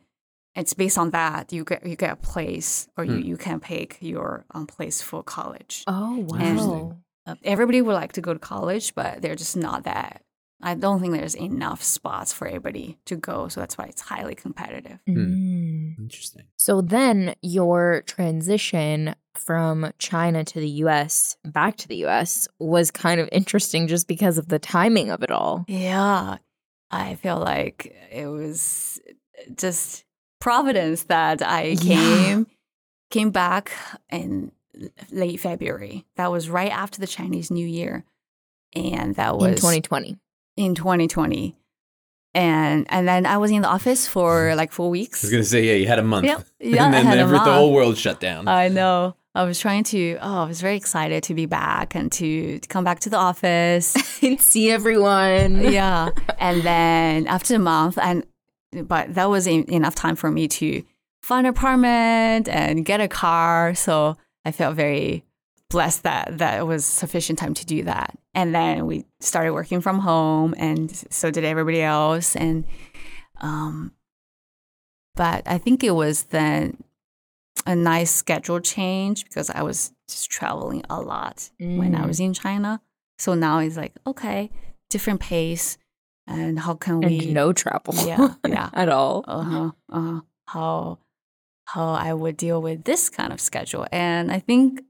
[0.56, 3.27] it's based on that you get you get a place, or you, Hmm.
[3.30, 5.84] you can pick your um, place for college.
[5.88, 6.39] Oh wow.
[6.39, 7.04] Interesting.
[7.27, 10.21] Uh, everybody would like to go to college, but they're just not that.
[10.63, 14.36] I don't think there's enough spots for everybody to go, so that's why it's highly
[14.36, 15.00] competitive.
[15.10, 15.97] Mm.
[16.00, 16.43] Interesting.
[16.58, 23.19] So then your transition from China to the US back to the US was kind
[23.21, 25.65] of interesting just because of the timing of it all.
[25.67, 26.38] Yeah,
[26.91, 29.00] I feel like it was
[29.56, 30.06] just
[30.39, 31.95] providence that I Yeah.
[31.95, 32.47] came
[33.10, 33.71] came back
[34.10, 34.52] in
[35.12, 36.06] late February.
[36.15, 38.06] That was right after the Chinese New Year,
[38.74, 40.17] and that was in 2020.
[40.58, 41.56] In 2020.
[42.34, 45.24] And and then I was in the office for like four weeks.
[45.24, 46.46] I was gonna say, yeah, you had a month, Yep.
[46.60, 48.48] Yeah, and I then a every, the whole world shut down.
[48.48, 49.16] I know.
[49.34, 50.18] I was trying to.
[50.22, 53.18] Oh, I was very excited to be back and to, to come back to the
[53.18, 53.96] office.
[54.24, 55.72] and see everyone.
[55.72, 58.26] yeah, and then after a month, and
[58.74, 60.84] but that was en- enough time for me to
[61.22, 63.74] find an apartment and get a car.
[63.74, 65.24] So I felt very
[65.72, 68.18] blessed that that was sufficient time to do that.
[68.36, 72.36] And then we started working from home, and so did everybody else.
[72.36, 72.66] And
[73.42, 73.94] um,
[75.16, 76.84] but I think it was then
[77.66, 82.08] a nice schedule change because I was just traveling a lot when I Mm.
[82.08, 82.82] was in China.
[83.20, 84.50] So now it's like, okay,
[84.90, 85.78] different pace.
[86.28, 87.94] And how can we And no travel.
[88.06, 88.70] Yeah, yeah.
[88.74, 89.24] At all.
[89.28, 91.00] uh-huh, uh-huh, how
[91.66, 93.86] how I would deal with this kind of schedule.
[93.92, 94.82] And I think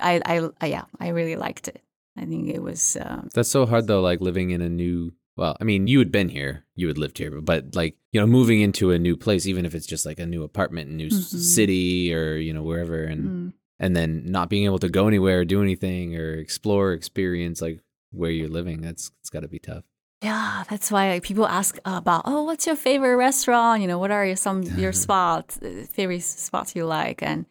[0.00, 1.82] I I, I yeah, I really liked it.
[2.16, 5.12] I think it was um, That's so hard though, like living in a new.
[5.36, 8.20] Well, I mean, you had been here, you had lived here, but, but like you
[8.20, 10.94] know, moving into a new place, even if it's just like a new apartment, a
[10.94, 11.38] new s Mhm.
[11.38, 15.40] city, or you know, wherever, and mm, and then not being able to go anywhere,
[15.40, 17.80] or do anything, or explore, experience like
[18.12, 18.80] where you're living.
[18.80, 19.84] That's it's got to be tough.
[20.22, 23.82] yeah, that's why like, people ask about, oh, what's your favorite restaurant?
[23.82, 27.22] You know, what are your some your spots, uh, favorite spots you like?
[27.22, 27.44] And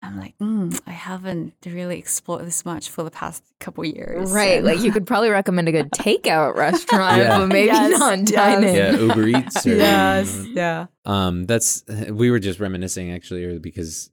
[0.00, 4.30] I'm like, mm, I haven't really explored this much for the past couple years.
[4.30, 4.58] Right.
[4.58, 7.38] And- Like you could probably recommend a good takeout restaurant, Yeah.
[7.38, 8.30] but maybe Yes, not yes.
[8.30, 8.74] dine in.
[8.76, 9.66] Yeah, Uber Eats.
[9.66, 10.86] Or, yes, yeah.
[11.04, 14.10] Um, that's we were just reminiscing actually, because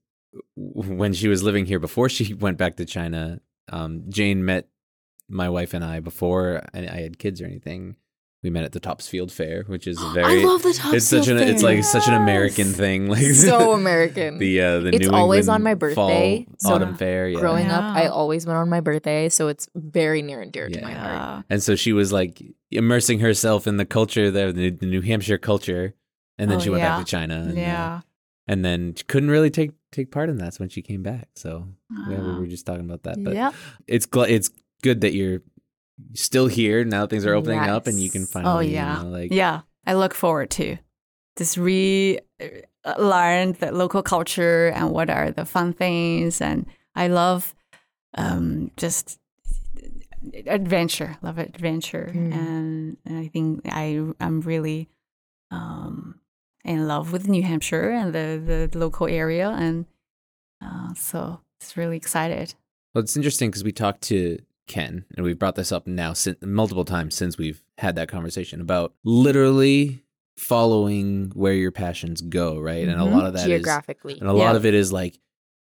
[0.56, 3.40] when she was living here before she went back to China,
[3.72, 4.68] um, Jane met
[5.30, 7.96] my wife and I before I, I had kids or anything.
[8.46, 10.42] We met at the Topsfield Fair, which is very.
[10.42, 10.94] I love the top.
[10.94, 14.38] it's such an it's like such an American thing, like so American.
[14.38, 17.28] the uh, the It's New always England on my birthday, fall, so autumn fair.
[17.28, 17.40] Yeah.
[17.40, 20.80] Growing up, I always went on my birthday, so it's very near and dear to
[20.82, 21.46] my heart.
[21.50, 25.40] And so she was like immersing herself in the culture there, the, the New Hampshire
[25.40, 25.96] culture,
[26.38, 26.98] and then Oh, she went yeah.
[26.98, 27.36] back to China.
[27.50, 28.02] And, uh, Yeah.
[28.48, 31.30] and then she couldn't really take take part in that so when she came back.
[31.36, 31.68] So
[32.12, 32.38] yeah, we Ah.
[32.40, 33.24] were just talking about that.
[33.24, 33.54] But Yep.
[33.88, 34.52] it's gl- it's
[34.84, 35.42] good that you're
[36.14, 37.02] still here now.
[37.02, 38.32] that Things are opening up, and you can Yes.
[38.32, 38.98] finally, Oh yeah.
[38.98, 39.62] you know, like yeah.
[39.88, 40.78] I look forward to
[41.38, 47.08] this re uh, learn the local culture and what are the fun things and I
[47.08, 47.54] love
[48.18, 49.20] um just
[50.48, 51.18] adventure.
[51.22, 52.34] Love adventure Mm.
[52.34, 54.90] and, and I think I I'm really
[55.52, 56.20] um
[56.64, 59.86] in love with New Hampshire and the the local area and
[60.64, 62.56] uh, so it's really excited.
[62.94, 66.38] Well, it's interesting because we talked to Ken, and we've brought this up now sin-
[66.42, 70.04] multiple times since we've had that conversation about literally
[70.38, 72.88] following where your passions go, right?
[72.88, 74.18] And a lot of that geographically.
[74.20, 75.20] and a lot of it is like,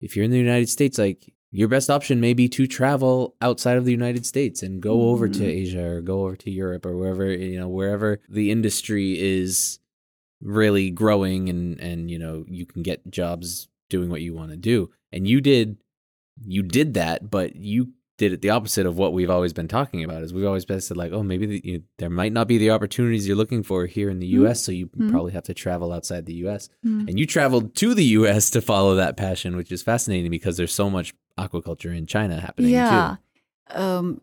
[0.02, 3.78] if you're in the United States, like your best option may be to travel outside
[3.78, 5.48] of the United States and go over to Mhm.
[5.48, 9.80] Asia or go over to Europe or wherever you know wherever the industry is
[10.42, 14.58] really growing and and you know you can get jobs doing what you want to
[14.58, 15.78] do and you did
[16.46, 20.04] you did that but you did it the opposite of what we've always been talking
[20.04, 20.22] about.
[20.22, 22.70] Is we've always been said like, oh, maybe the, you, there might not be the
[22.70, 24.44] opportunities you're looking for here in the mm-hmm.
[24.44, 25.10] U.S., so you mm-hmm.
[25.10, 26.70] probably have to travel outside the U.S.
[26.86, 27.08] Mm-hmm.
[27.08, 28.52] And you traveled to the U.S.
[28.52, 32.72] to follow that passion, which is fascinating because there's so much aquaculture in China happening
[32.72, 33.16] yeah.
[33.72, 33.82] too.
[33.82, 34.22] Um,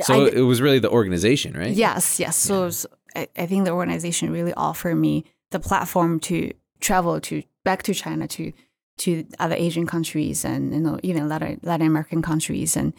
[0.00, 1.70] So I- it was really the organization, right?
[1.70, 2.36] Yes, yes.
[2.36, 7.42] So it's- I, I think the organization really offered me the platform to travel to
[7.64, 8.52] back to China to
[8.98, 12.92] to other Asian countries and you know even Latin Latin American countries and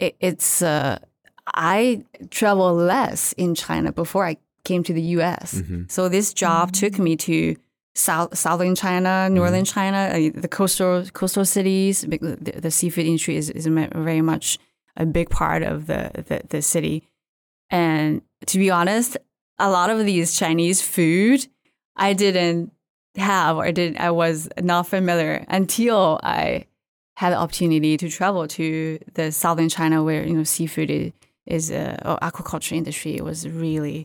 [0.00, 0.98] it, it's uh,
[1.46, 5.54] I travel less in China before I came to the U.S.
[5.62, 5.90] Mhm.
[5.90, 7.56] So this job took me to
[7.94, 12.02] south southern China, northern China, uh, the coastal coastal cities.
[12.02, 12.18] The,
[12.56, 14.58] the seafood industry is, is very much
[14.96, 17.04] a big part of the, the the city.
[17.70, 19.16] And to be honest,
[19.58, 21.46] a lot of these Chinese food
[21.96, 22.72] I didn't
[23.16, 26.66] have or did I was not familiar until I
[27.20, 31.12] had the opportunity to travel to the southern China where you know seafood is,
[31.56, 33.98] is uh, or aquaculture industry was really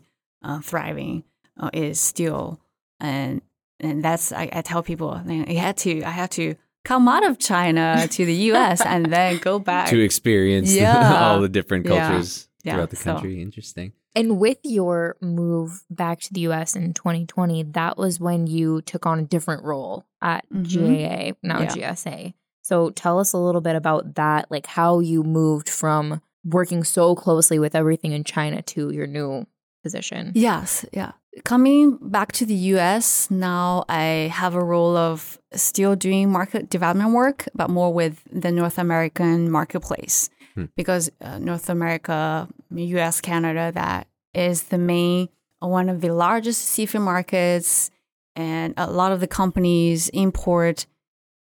[0.47, 1.23] uh, thriving
[1.61, 2.59] uh, is still
[2.99, 3.41] and
[3.79, 7.39] and that's I, I tell people I had to I had to come out of
[7.39, 8.79] China to the U.S.
[8.93, 11.29] and then go back To experience Yeah.
[11.31, 12.73] all the different cultures Yeah.
[12.73, 13.41] throughout the So- country.
[13.41, 13.93] Interesting.
[14.17, 19.05] And with your move back to the US in 2020, that was when you took
[19.05, 20.63] on a different role at Mhm.
[20.71, 21.73] GAA, now Yeah.
[21.75, 22.33] GSA.
[22.65, 27.13] So tell us a little bit about that, like how you moved from working so
[27.13, 29.45] closely with everything in China to your new
[29.83, 30.31] position.
[30.33, 31.11] Yes, yeah.
[31.43, 37.11] Coming back to the US, now I have a role of still doing market development
[37.11, 40.31] work, but more with the North American marketplace.
[40.75, 47.01] Because uh, North America, US, Canada, that is the main, one of the largest seafood
[47.01, 47.91] markets.
[48.35, 50.87] And a lot of the companies import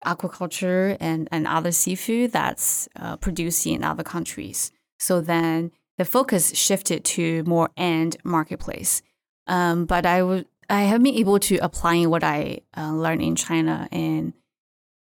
[0.04, 4.70] aquaculture and, and other seafood that's uh, produced in other countries.
[4.98, 9.02] So then the focus shifted to more end marketplace.
[9.46, 13.36] Um, but I would I have been able to applying what I uh, learned in
[13.36, 14.32] China and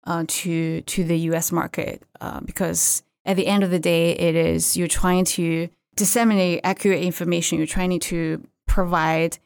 [0.05, 1.51] uh, to to the U.S.
[1.51, 6.61] market uh, because at the end of the day, it is you're trying to disseminate
[6.63, 7.59] accurate information.
[7.59, 9.39] You're trying to provide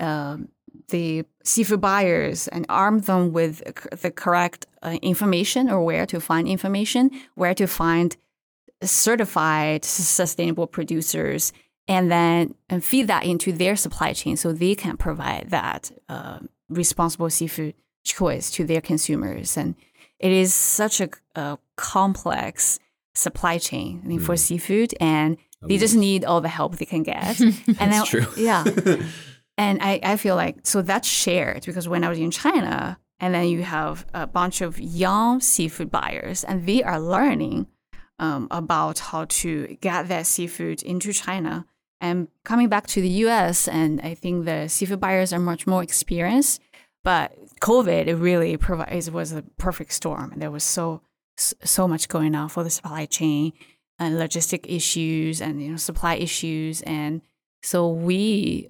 [0.00, 0.48] um,
[0.88, 3.62] the seafood buyers and arm them with
[4.02, 8.16] the correct uh, information or where to find information, where to find
[8.82, 11.52] certified sustainable producers
[11.88, 16.38] and then and feed that into their supply chain so they can provide that uh,
[16.68, 19.56] responsible seafood choice to their consumers.
[19.56, 19.74] And
[20.18, 22.78] it is such a, a complex
[23.14, 27.04] supply chain I mean, for seafood and they just need all the help they can
[27.04, 27.38] get.
[27.78, 28.26] And then, true.
[28.36, 28.64] yeah.
[29.58, 33.32] And I, I feel like so that's shared because when I was in China and
[33.34, 37.68] then you have a bunch of young seafood buyers and they are learning
[38.18, 41.64] um, about how to get that seafood into China
[42.00, 43.68] and coming back to the US.
[43.68, 46.60] And I think the seafood buyers are much more experienced.
[47.04, 50.32] But COVID, it really provides was a perfect storm.
[50.32, 51.00] And there was so
[51.38, 53.52] so much going on for the supply chain
[53.98, 57.22] and logistic issues and you know supply issues, and
[57.62, 58.68] so we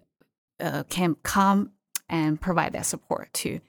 [0.60, 1.72] uh, can come
[2.08, 3.60] and provide that support to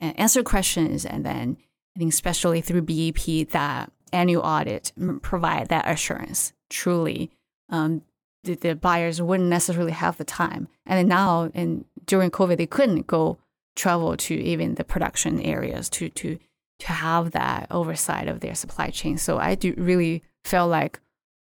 [0.00, 1.56] uh, answer questions, and then
[1.96, 6.52] I think especially through BAP that annual audit provide that assurance.
[6.68, 7.30] Truly,
[7.68, 8.02] um,
[8.44, 13.06] the, the buyers wouldn't necessarily have the time, and now and during COVID, they couldn't
[13.06, 13.38] go
[13.76, 16.38] travel to even the production areas to to
[16.80, 19.18] to have that oversight of their supply chain.
[19.18, 21.00] So I do really feel like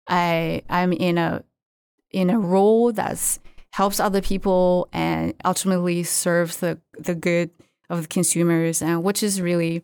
[0.08, 1.44] I I'm in a
[2.12, 3.39] in a role that's
[3.74, 7.50] helps other people and ultimately serves the the good
[7.93, 9.84] of the consumers and which is really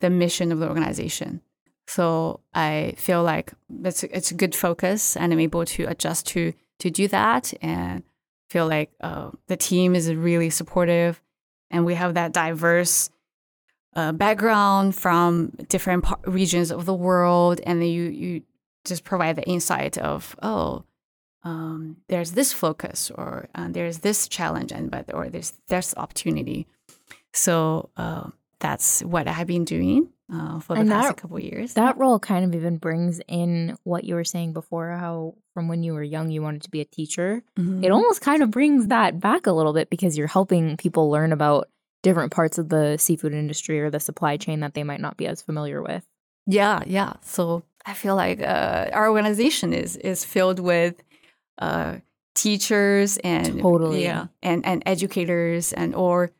[0.00, 1.42] the mission of the organization.
[1.86, 3.52] So I feel like
[3.84, 8.02] it's it's a good focus and I'm able to adjust to to do that and
[8.48, 11.20] feel like uh, the team is really supportive
[11.70, 13.10] and we have that diverse
[13.94, 18.42] uh, background from different par- regions of the world and then you you
[18.84, 20.84] just provide the insight of oh
[21.42, 26.66] um, there's this focus or uh, there's this challenge and but or there's there's opportunity
[27.32, 31.42] so uh, that's what i've been doing uh, for the And past that- couple of
[31.42, 35.66] years That role kind of even brings in what you were saying before, how from
[35.66, 37.42] when you were young you wanted to be a teacher.
[37.58, 37.82] Mhm.
[37.84, 41.32] It almost kind of brings that back a little bit because you're helping people learn
[41.32, 41.68] about
[42.04, 45.26] different parts of the seafood industry or the supply chain that they might not be
[45.26, 46.06] as familiar with.
[46.46, 47.14] Yeah, yeah.
[47.22, 50.94] So I feel like uh, our organization is is filled with
[51.58, 51.96] uh,
[52.36, 54.04] teachers and Totally.
[54.04, 56.30] yeah, and and educators and or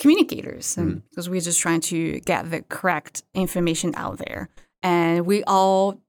[0.00, 4.48] communicators, and because we're just trying to get the correct information out there,
[4.82, 6.00] and we all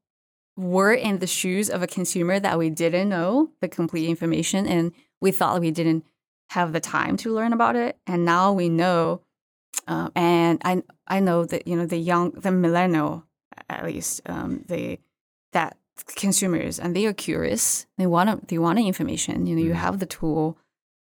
[0.58, 4.92] were in the shoes of a consumer that we didn't know the complete information and
[5.22, 6.06] we thought we didn't
[6.52, 7.98] have the time to learn about it.
[8.06, 9.22] And now we know
[9.88, 13.26] uh, and I I know that you know the young the millennial
[13.70, 15.00] at least um, the
[15.54, 15.78] that
[16.16, 17.86] consumers and they are curious.
[17.98, 19.48] They want they want information.
[19.48, 20.58] You know you have the tool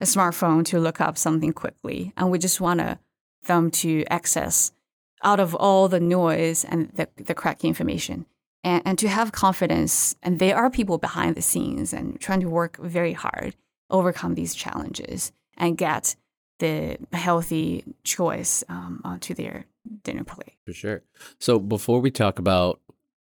[0.02, 3.00] a smartphone to look up something quickly and we just want
[3.45, 4.72] them to access
[5.24, 8.26] out of all the noise and the, the correct information
[8.64, 12.50] and, and to have confidence and there are people behind the scenes and trying to
[12.50, 13.56] work very hard
[13.89, 16.16] overcome these challenges and get
[16.60, 19.66] the healthy choice um, onto their
[20.04, 21.04] dinner plate For sure.
[21.39, 22.80] So before we talk about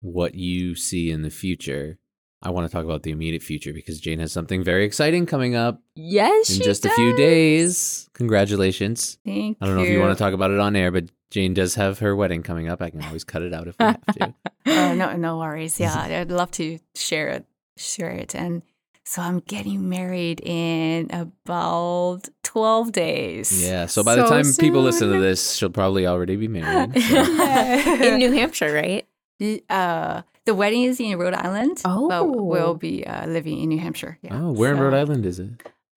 [0.02, 1.98] what you see in the future,
[2.42, 5.56] I want to talk about the immediate future because Jane has something very exciting coming
[5.56, 8.10] up Yes, in she just a few days.
[8.14, 9.18] Congratulations.
[9.26, 11.54] thank I don't know if you want to talk about it on air, but Jane
[11.54, 12.82] does have her wedding coming up.
[12.82, 14.34] I can always cut it out if we have to.
[14.70, 15.80] Oh, no, no worries.
[15.80, 17.46] Yeah, I'd love to share it,
[17.78, 18.36] share it.
[18.36, 18.62] And
[19.06, 23.66] so I'm getting married in about 12 days.
[23.66, 23.86] Yeah.
[23.88, 27.02] So by the So time people listen to this, she'll probably already be married.
[27.02, 27.18] so-
[28.04, 29.08] in New Hampshire, right?
[29.70, 31.82] Uh, the wedding is in Rhode Island.
[31.86, 32.08] Oh.
[32.10, 34.18] But we'll be uh, living in New Hampshire.
[34.24, 34.34] Yeah.
[34.42, 35.52] Oh, where in Rhode Island is it?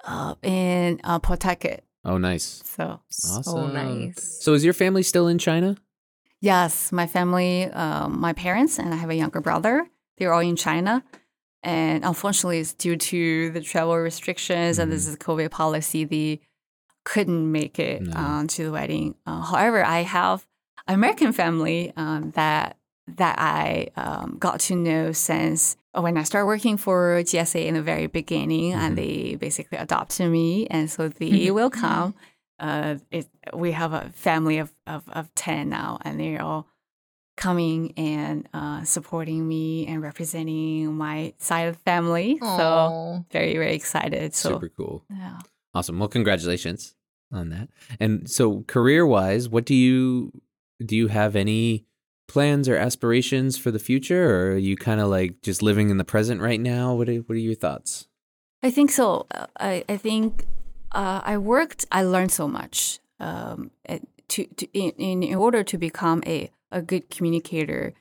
[0.05, 1.81] Uh, in uh, Pawtucket.
[2.05, 2.63] Oh, nice.
[2.65, 3.43] So, Awesome.
[3.43, 4.39] So nice.
[4.45, 5.77] So is your family still in China?
[6.43, 9.87] yes, my family, um, my parents, and I have a younger brother.
[10.17, 11.05] They're all in China.
[11.63, 16.41] And unfortunately, it's due to the travel restrictions and this is COVID policy, they
[17.05, 18.17] couldn't make it No.
[18.17, 19.15] um, to the wedding.
[19.27, 20.47] Uh, however, I have
[20.89, 22.79] American family um, that
[23.17, 27.83] that I um, got to know since when I started working for GSA in the
[27.83, 28.77] very beginning, Mhm.
[28.79, 32.15] and they basically adopted me, and so they will come.
[32.59, 36.67] Uh, it, we have a family of, of, of 10 now, and they're all
[37.37, 42.39] coming and uh, supporting me and representing my side of the family.
[42.41, 44.35] So very, very excited.
[44.35, 45.05] So Super cool.
[45.11, 45.39] yeah.
[45.73, 45.99] Awesome.
[45.99, 46.95] Well, congratulations
[47.33, 47.69] on that.
[47.99, 50.33] And so, career-wise, what do you
[50.85, 50.97] do?
[50.97, 51.87] You have any
[52.31, 55.99] plans or aspirations for the future, or are you kind of like just living in
[55.99, 56.95] the present right now?
[56.95, 58.07] What are, What are your thoughts?
[58.63, 59.27] I think so.
[59.35, 60.47] Uh, I I think
[60.93, 61.87] uh, I worked.
[61.91, 63.01] I learned so much.
[63.19, 63.71] Um,
[64.29, 67.95] to, to in, in in order to become a a good communicator,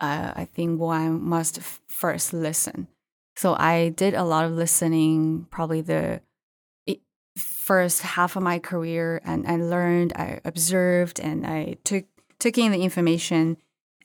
[0.00, 2.88] uh, I think one must first listen.
[3.36, 5.46] So I did a lot of listening.
[5.50, 6.20] Probably the
[7.36, 10.12] first half of my career, and I learned.
[10.16, 12.04] I observed, and I took
[12.38, 13.56] took in the information.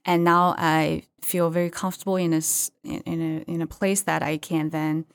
[0.05, 2.41] And now I feel very comfortable in a
[2.83, 5.05] in, a in a place that I can then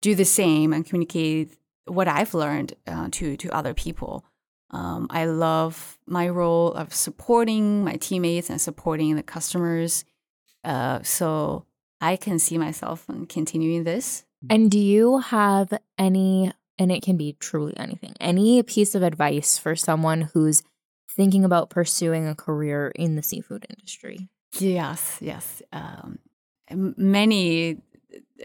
[0.00, 4.24] do the same and communicate what I've learned uh, to to other people.
[4.70, 10.04] Um, I love my role of supporting my teammates and supporting the customers.
[10.62, 11.64] Uh, so
[12.00, 14.24] I can see myself in continuing this.
[14.50, 19.58] And do you have any, and it can be truly anything, any piece of advice
[19.58, 20.62] for someone who's
[21.18, 24.28] thinking about pursuing a career in the seafood industry?
[24.58, 25.60] Yes, yes.
[25.72, 26.20] Um,
[26.70, 27.78] many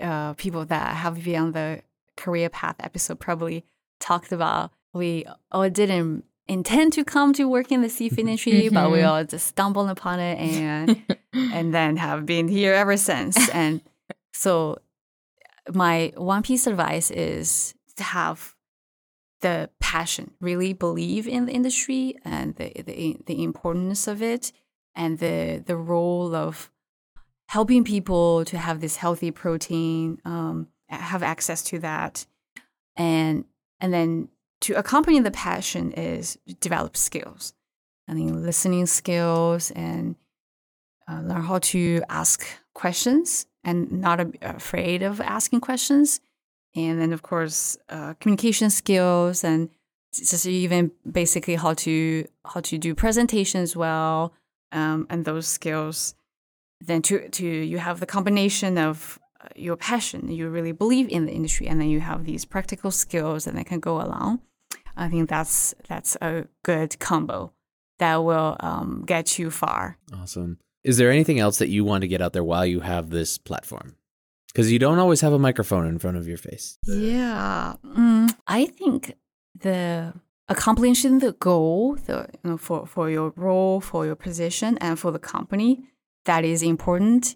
[0.01, 1.81] uh, people that have been on the
[2.17, 3.63] career path episode probably
[3.99, 8.91] talked about we all didn't intend to come to work in the seafood industry, but
[8.91, 9.09] we Mhm.
[9.09, 11.01] all just stumbled upon it and
[11.53, 13.37] and then have been here ever since.
[13.49, 13.81] And
[14.33, 14.79] so,
[15.73, 18.52] my one piece of advice is to have
[19.43, 24.51] the passion, really believe in the industry and the the, the importance of it,
[24.95, 26.71] and the the role of
[27.49, 32.25] helping people to have this healthy protein, um, have access to that,
[32.95, 33.45] and
[33.79, 34.29] and then
[34.61, 37.53] to accompany the passion is develop skills.
[38.07, 40.15] I mean, listening skills and
[41.07, 46.19] uh, learn how to ask questions and not afraid of asking questions.
[46.75, 49.69] And then, of course, uh, communication skills and
[50.13, 54.33] just even basically how to how to do presentations well,
[54.71, 56.15] um, and those skills.
[56.81, 61.25] Then to to you have the combination of uh, your passion, you really believe in
[61.25, 64.41] the industry, and then you have these practical skills, and they can go along.
[64.95, 67.53] I think that's that's a good combo
[67.99, 69.97] that will um, get you far.
[70.13, 70.59] Awesome.
[70.83, 73.37] Is there anything else that you want to get out there while you have this
[73.37, 73.95] platform?
[74.53, 76.77] Because you don't always have a microphone in front of your face.
[76.85, 79.15] Yeah, mm, I think
[79.59, 80.13] the
[80.47, 85.11] accomplishing the goal, the you know, for for your role, for your position, and for
[85.11, 85.83] the company,
[86.25, 87.35] that is important.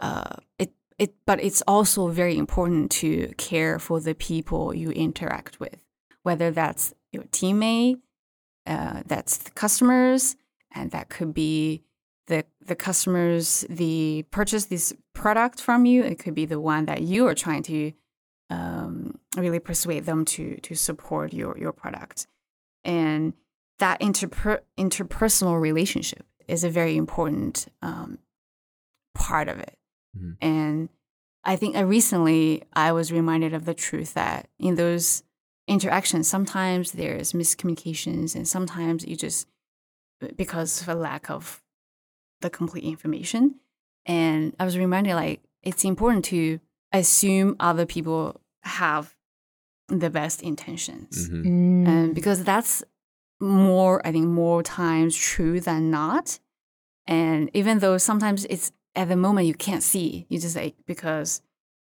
[0.00, 5.58] Uh, it it, but it's also very important to care for the people you interact
[5.58, 5.82] with,
[6.22, 8.00] whether that's your teammate,
[8.66, 10.36] uh, that's the customers,
[10.74, 11.82] and that could be
[12.28, 16.02] the the customers the purchase this product from you.
[16.04, 17.92] It could be the one that you are trying to
[18.50, 22.26] um, really persuade them to to support your your product,
[22.84, 23.32] and
[23.78, 28.18] that interper- interpersonal relationship is a very important um,
[29.14, 29.76] part of it.
[30.16, 30.36] Mhm.
[30.40, 30.88] And
[31.44, 35.22] I think uh, recently I was reminded of the truth that in those
[35.66, 39.46] interactions, sometimes there's miscommunications, and sometimes you just
[40.36, 41.62] because of a lack of
[42.40, 43.56] the complete information.
[44.06, 46.60] And I was reminded like it's important to
[46.92, 49.14] assume other people have
[49.88, 51.44] the best intentions Mhm.
[51.44, 51.88] Mm.
[51.88, 52.82] and because that's
[53.40, 56.38] more i think more times true than not
[57.06, 61.40] and even though sometimes it's at the moment you can't see you just like because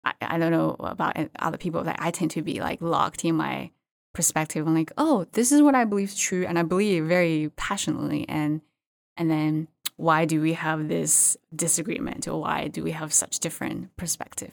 [0.05, 3.35] i, I don't know about other people that i tend to be like locked in
[3.35, 3.71] my
[4.13, 7.49] perspective i'm like oh this is what i believe is true and i believe very
[7.55, 8.61] passionately and
[9.17, 9.67] and then
[10.00, 14.52] why do we have this disagreement or why do we have such different perspective?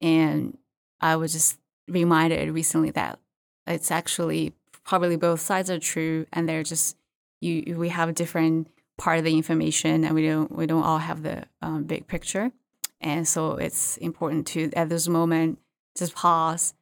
[0.00, 0.56] And
[1.02, 1.58] i was just
[1.88, 3.18] reminded recently that
[3.66, 4.52] it's actually
[4.84, 6.96] probably both sides are true and they're just
[7.40, 8.68] you we have a different
[9.00, 12.52] part of the information and we don't we don't all have the um, big picture.
[13.00, 15.58] And so it's important to at this moment
[15.96, 16.74] just pause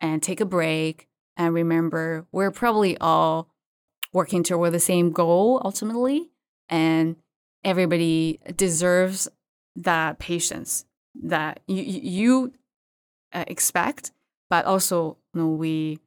[0.00, 3.48] and take a break and remember we're probably all
[4.12, 6.30] working toward the same goal ultimately
[6.68, 7.16] and
[7.64, 9.28] everybody deserves
[9.76, 12.52] that patience that you you
[13.32, 14.12] uh, expect
[14.50, 15.98] but also you know, we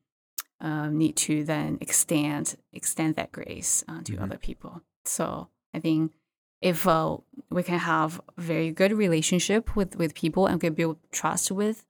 [0.60, 4.22] um, need to then extend extend that grace uh, to Mhm.
[4.24, 4.82] other people.
[5.06, 6.14] So I think
[6.62, 7.18] if uh,
[7.50, 11.86] we can have a very good relationship with with people and can build trust with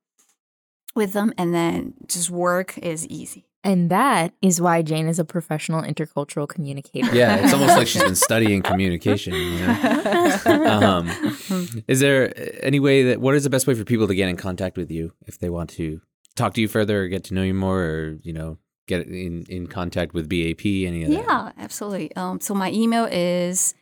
[0.95, 3.45] with them, and then just work is easy.
[3.63, 7.13] And that is why Jane is a professional intercultural communicator.
[7.13, 9.33] Yeah, it's almost like she's been studying communication.
[9.33, 10.65] You know?
[10.81, 12.33] um, is there
[12.63, 14.89] any way that what is the best way for people to get in contact with
[14.89, 16.01] you if they want to
[16.35, 18.57] talk to you further or get to know you more or you know
[18.87, 21.23] get in in contact with BAP any of that?
[21.23, 22.15] Yeah, absolutely.
[22.15, 23.75] Um, so my email is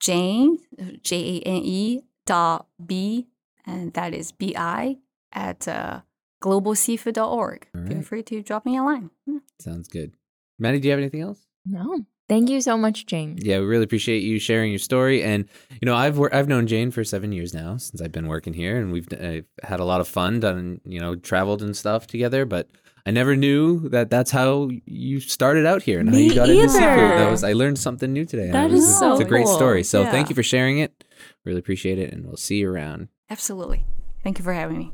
[0.00, 0.58] Jane
[1.02, 3.28] J A N E dot B,
[3.64, 4.98] and that is B I
[5.32, 6.00] at uh,
[6.42, 7.66] globalseafood.org.
[7.74, 9.10] All Feel free to drop me a line.
[9.26, 9.38] Yeah.
[9.60, 10.12] Sounds good.
[10.58, 11.40] Maddie, do you have anything else?
[11.64, 12.04] No.
[12.28, 13.36] Thank you so much, Jane.
[13.42, 15.22] Yeah, we really appreciate you sharing your story.
[15.22, 15.46] And
[15.80, 18.54] you know, I've wor- I've known Jane for seven years now since I've been working
[18.54, 22.06] here, and we've uh, had a lot of fun, done you know, traveled and stuff
[22.06, 22.46] together.
[22.46, 22.70] But
[23.04, 26.48] I never knew that that's how you started out here and how Me you got
[26.48, 26.88] into seafood.
[26.88, 27.18] either.
[27.18, 28.44] That was I learned something new today.
[28.44, 29.54] and That it was is a- so It's a great cool.
[29.56, 29.82] story.
[29.82, 31.04] So thank you for sharing it.
[31.44, 33.08] Really appreciate it, and we'll see you around.
[33.28, 33.84] Absolutely.
[34.22, 34.92] Thank you for having me.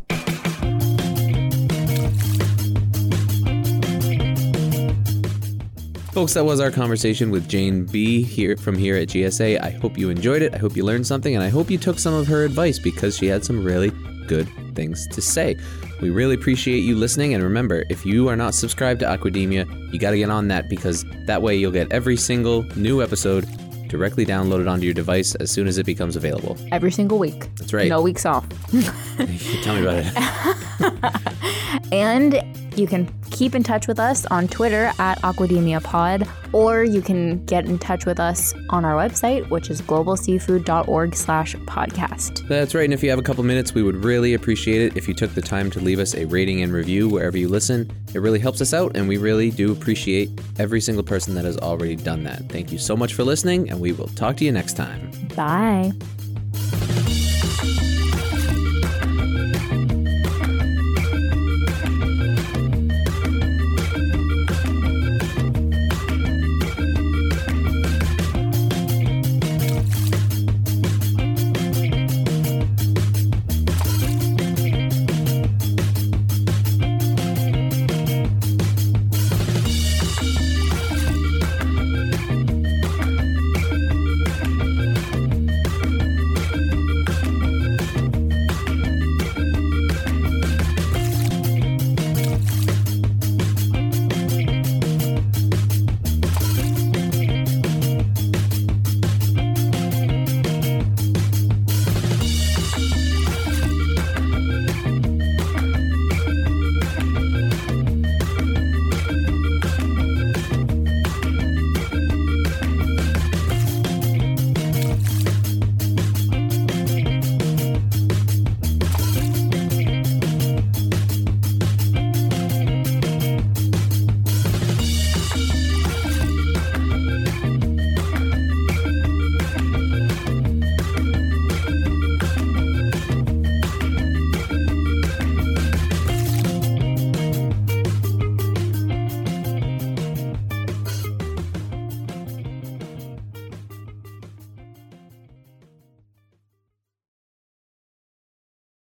[6.13, 9.61] Folks, that was our conversation with Jane Bi here from here at GSA.
[9.63, 10.55] I hope you enjoyed it.
[10.55, 13.17] I hope you learned something, and I hope you took some of her advice because
[13.17, 13.91] she had some really
[14.27, 15.57] good things to say.
[16.01, 19.99] We really appreciate you listening, and remember, if you are not subscribed to Aquademia, you
[19.99, 23.47] got to get on that because that way you'll get every single new episode
[23.89, 26.57] directly downloaded onto your device as soon as it becomes available.
[26.73, 27.49] Every single week.
[27.57, 27.89] That's right.
[27.89, 28.47] No weeks off.
[29.63, 31.15] Tell me about it.
[31.93, 32.43] And
[32.79, 37.45] you can keep in touch with us on Twitter at Aquademia Pod, or you can
[37.45, 42.47] get in touch with us on our website, which is globalseafood.org slash podcast.
[42.49, 42.85] That's right.
[42.85, 45.35] And if you have a couple minutes, we would really appreciate it if you took
[45.35, 47.91] the time to leave us a rating and review wherever you listen.
[48.14, 51.59] It really helps us out, and we really do appreciate every single person that has
[51.59, 52.49] already done that.
[52.49, 55.11] Thank you so much for listening, and we will talk to you next time.
[55.37, 55.93] Bye.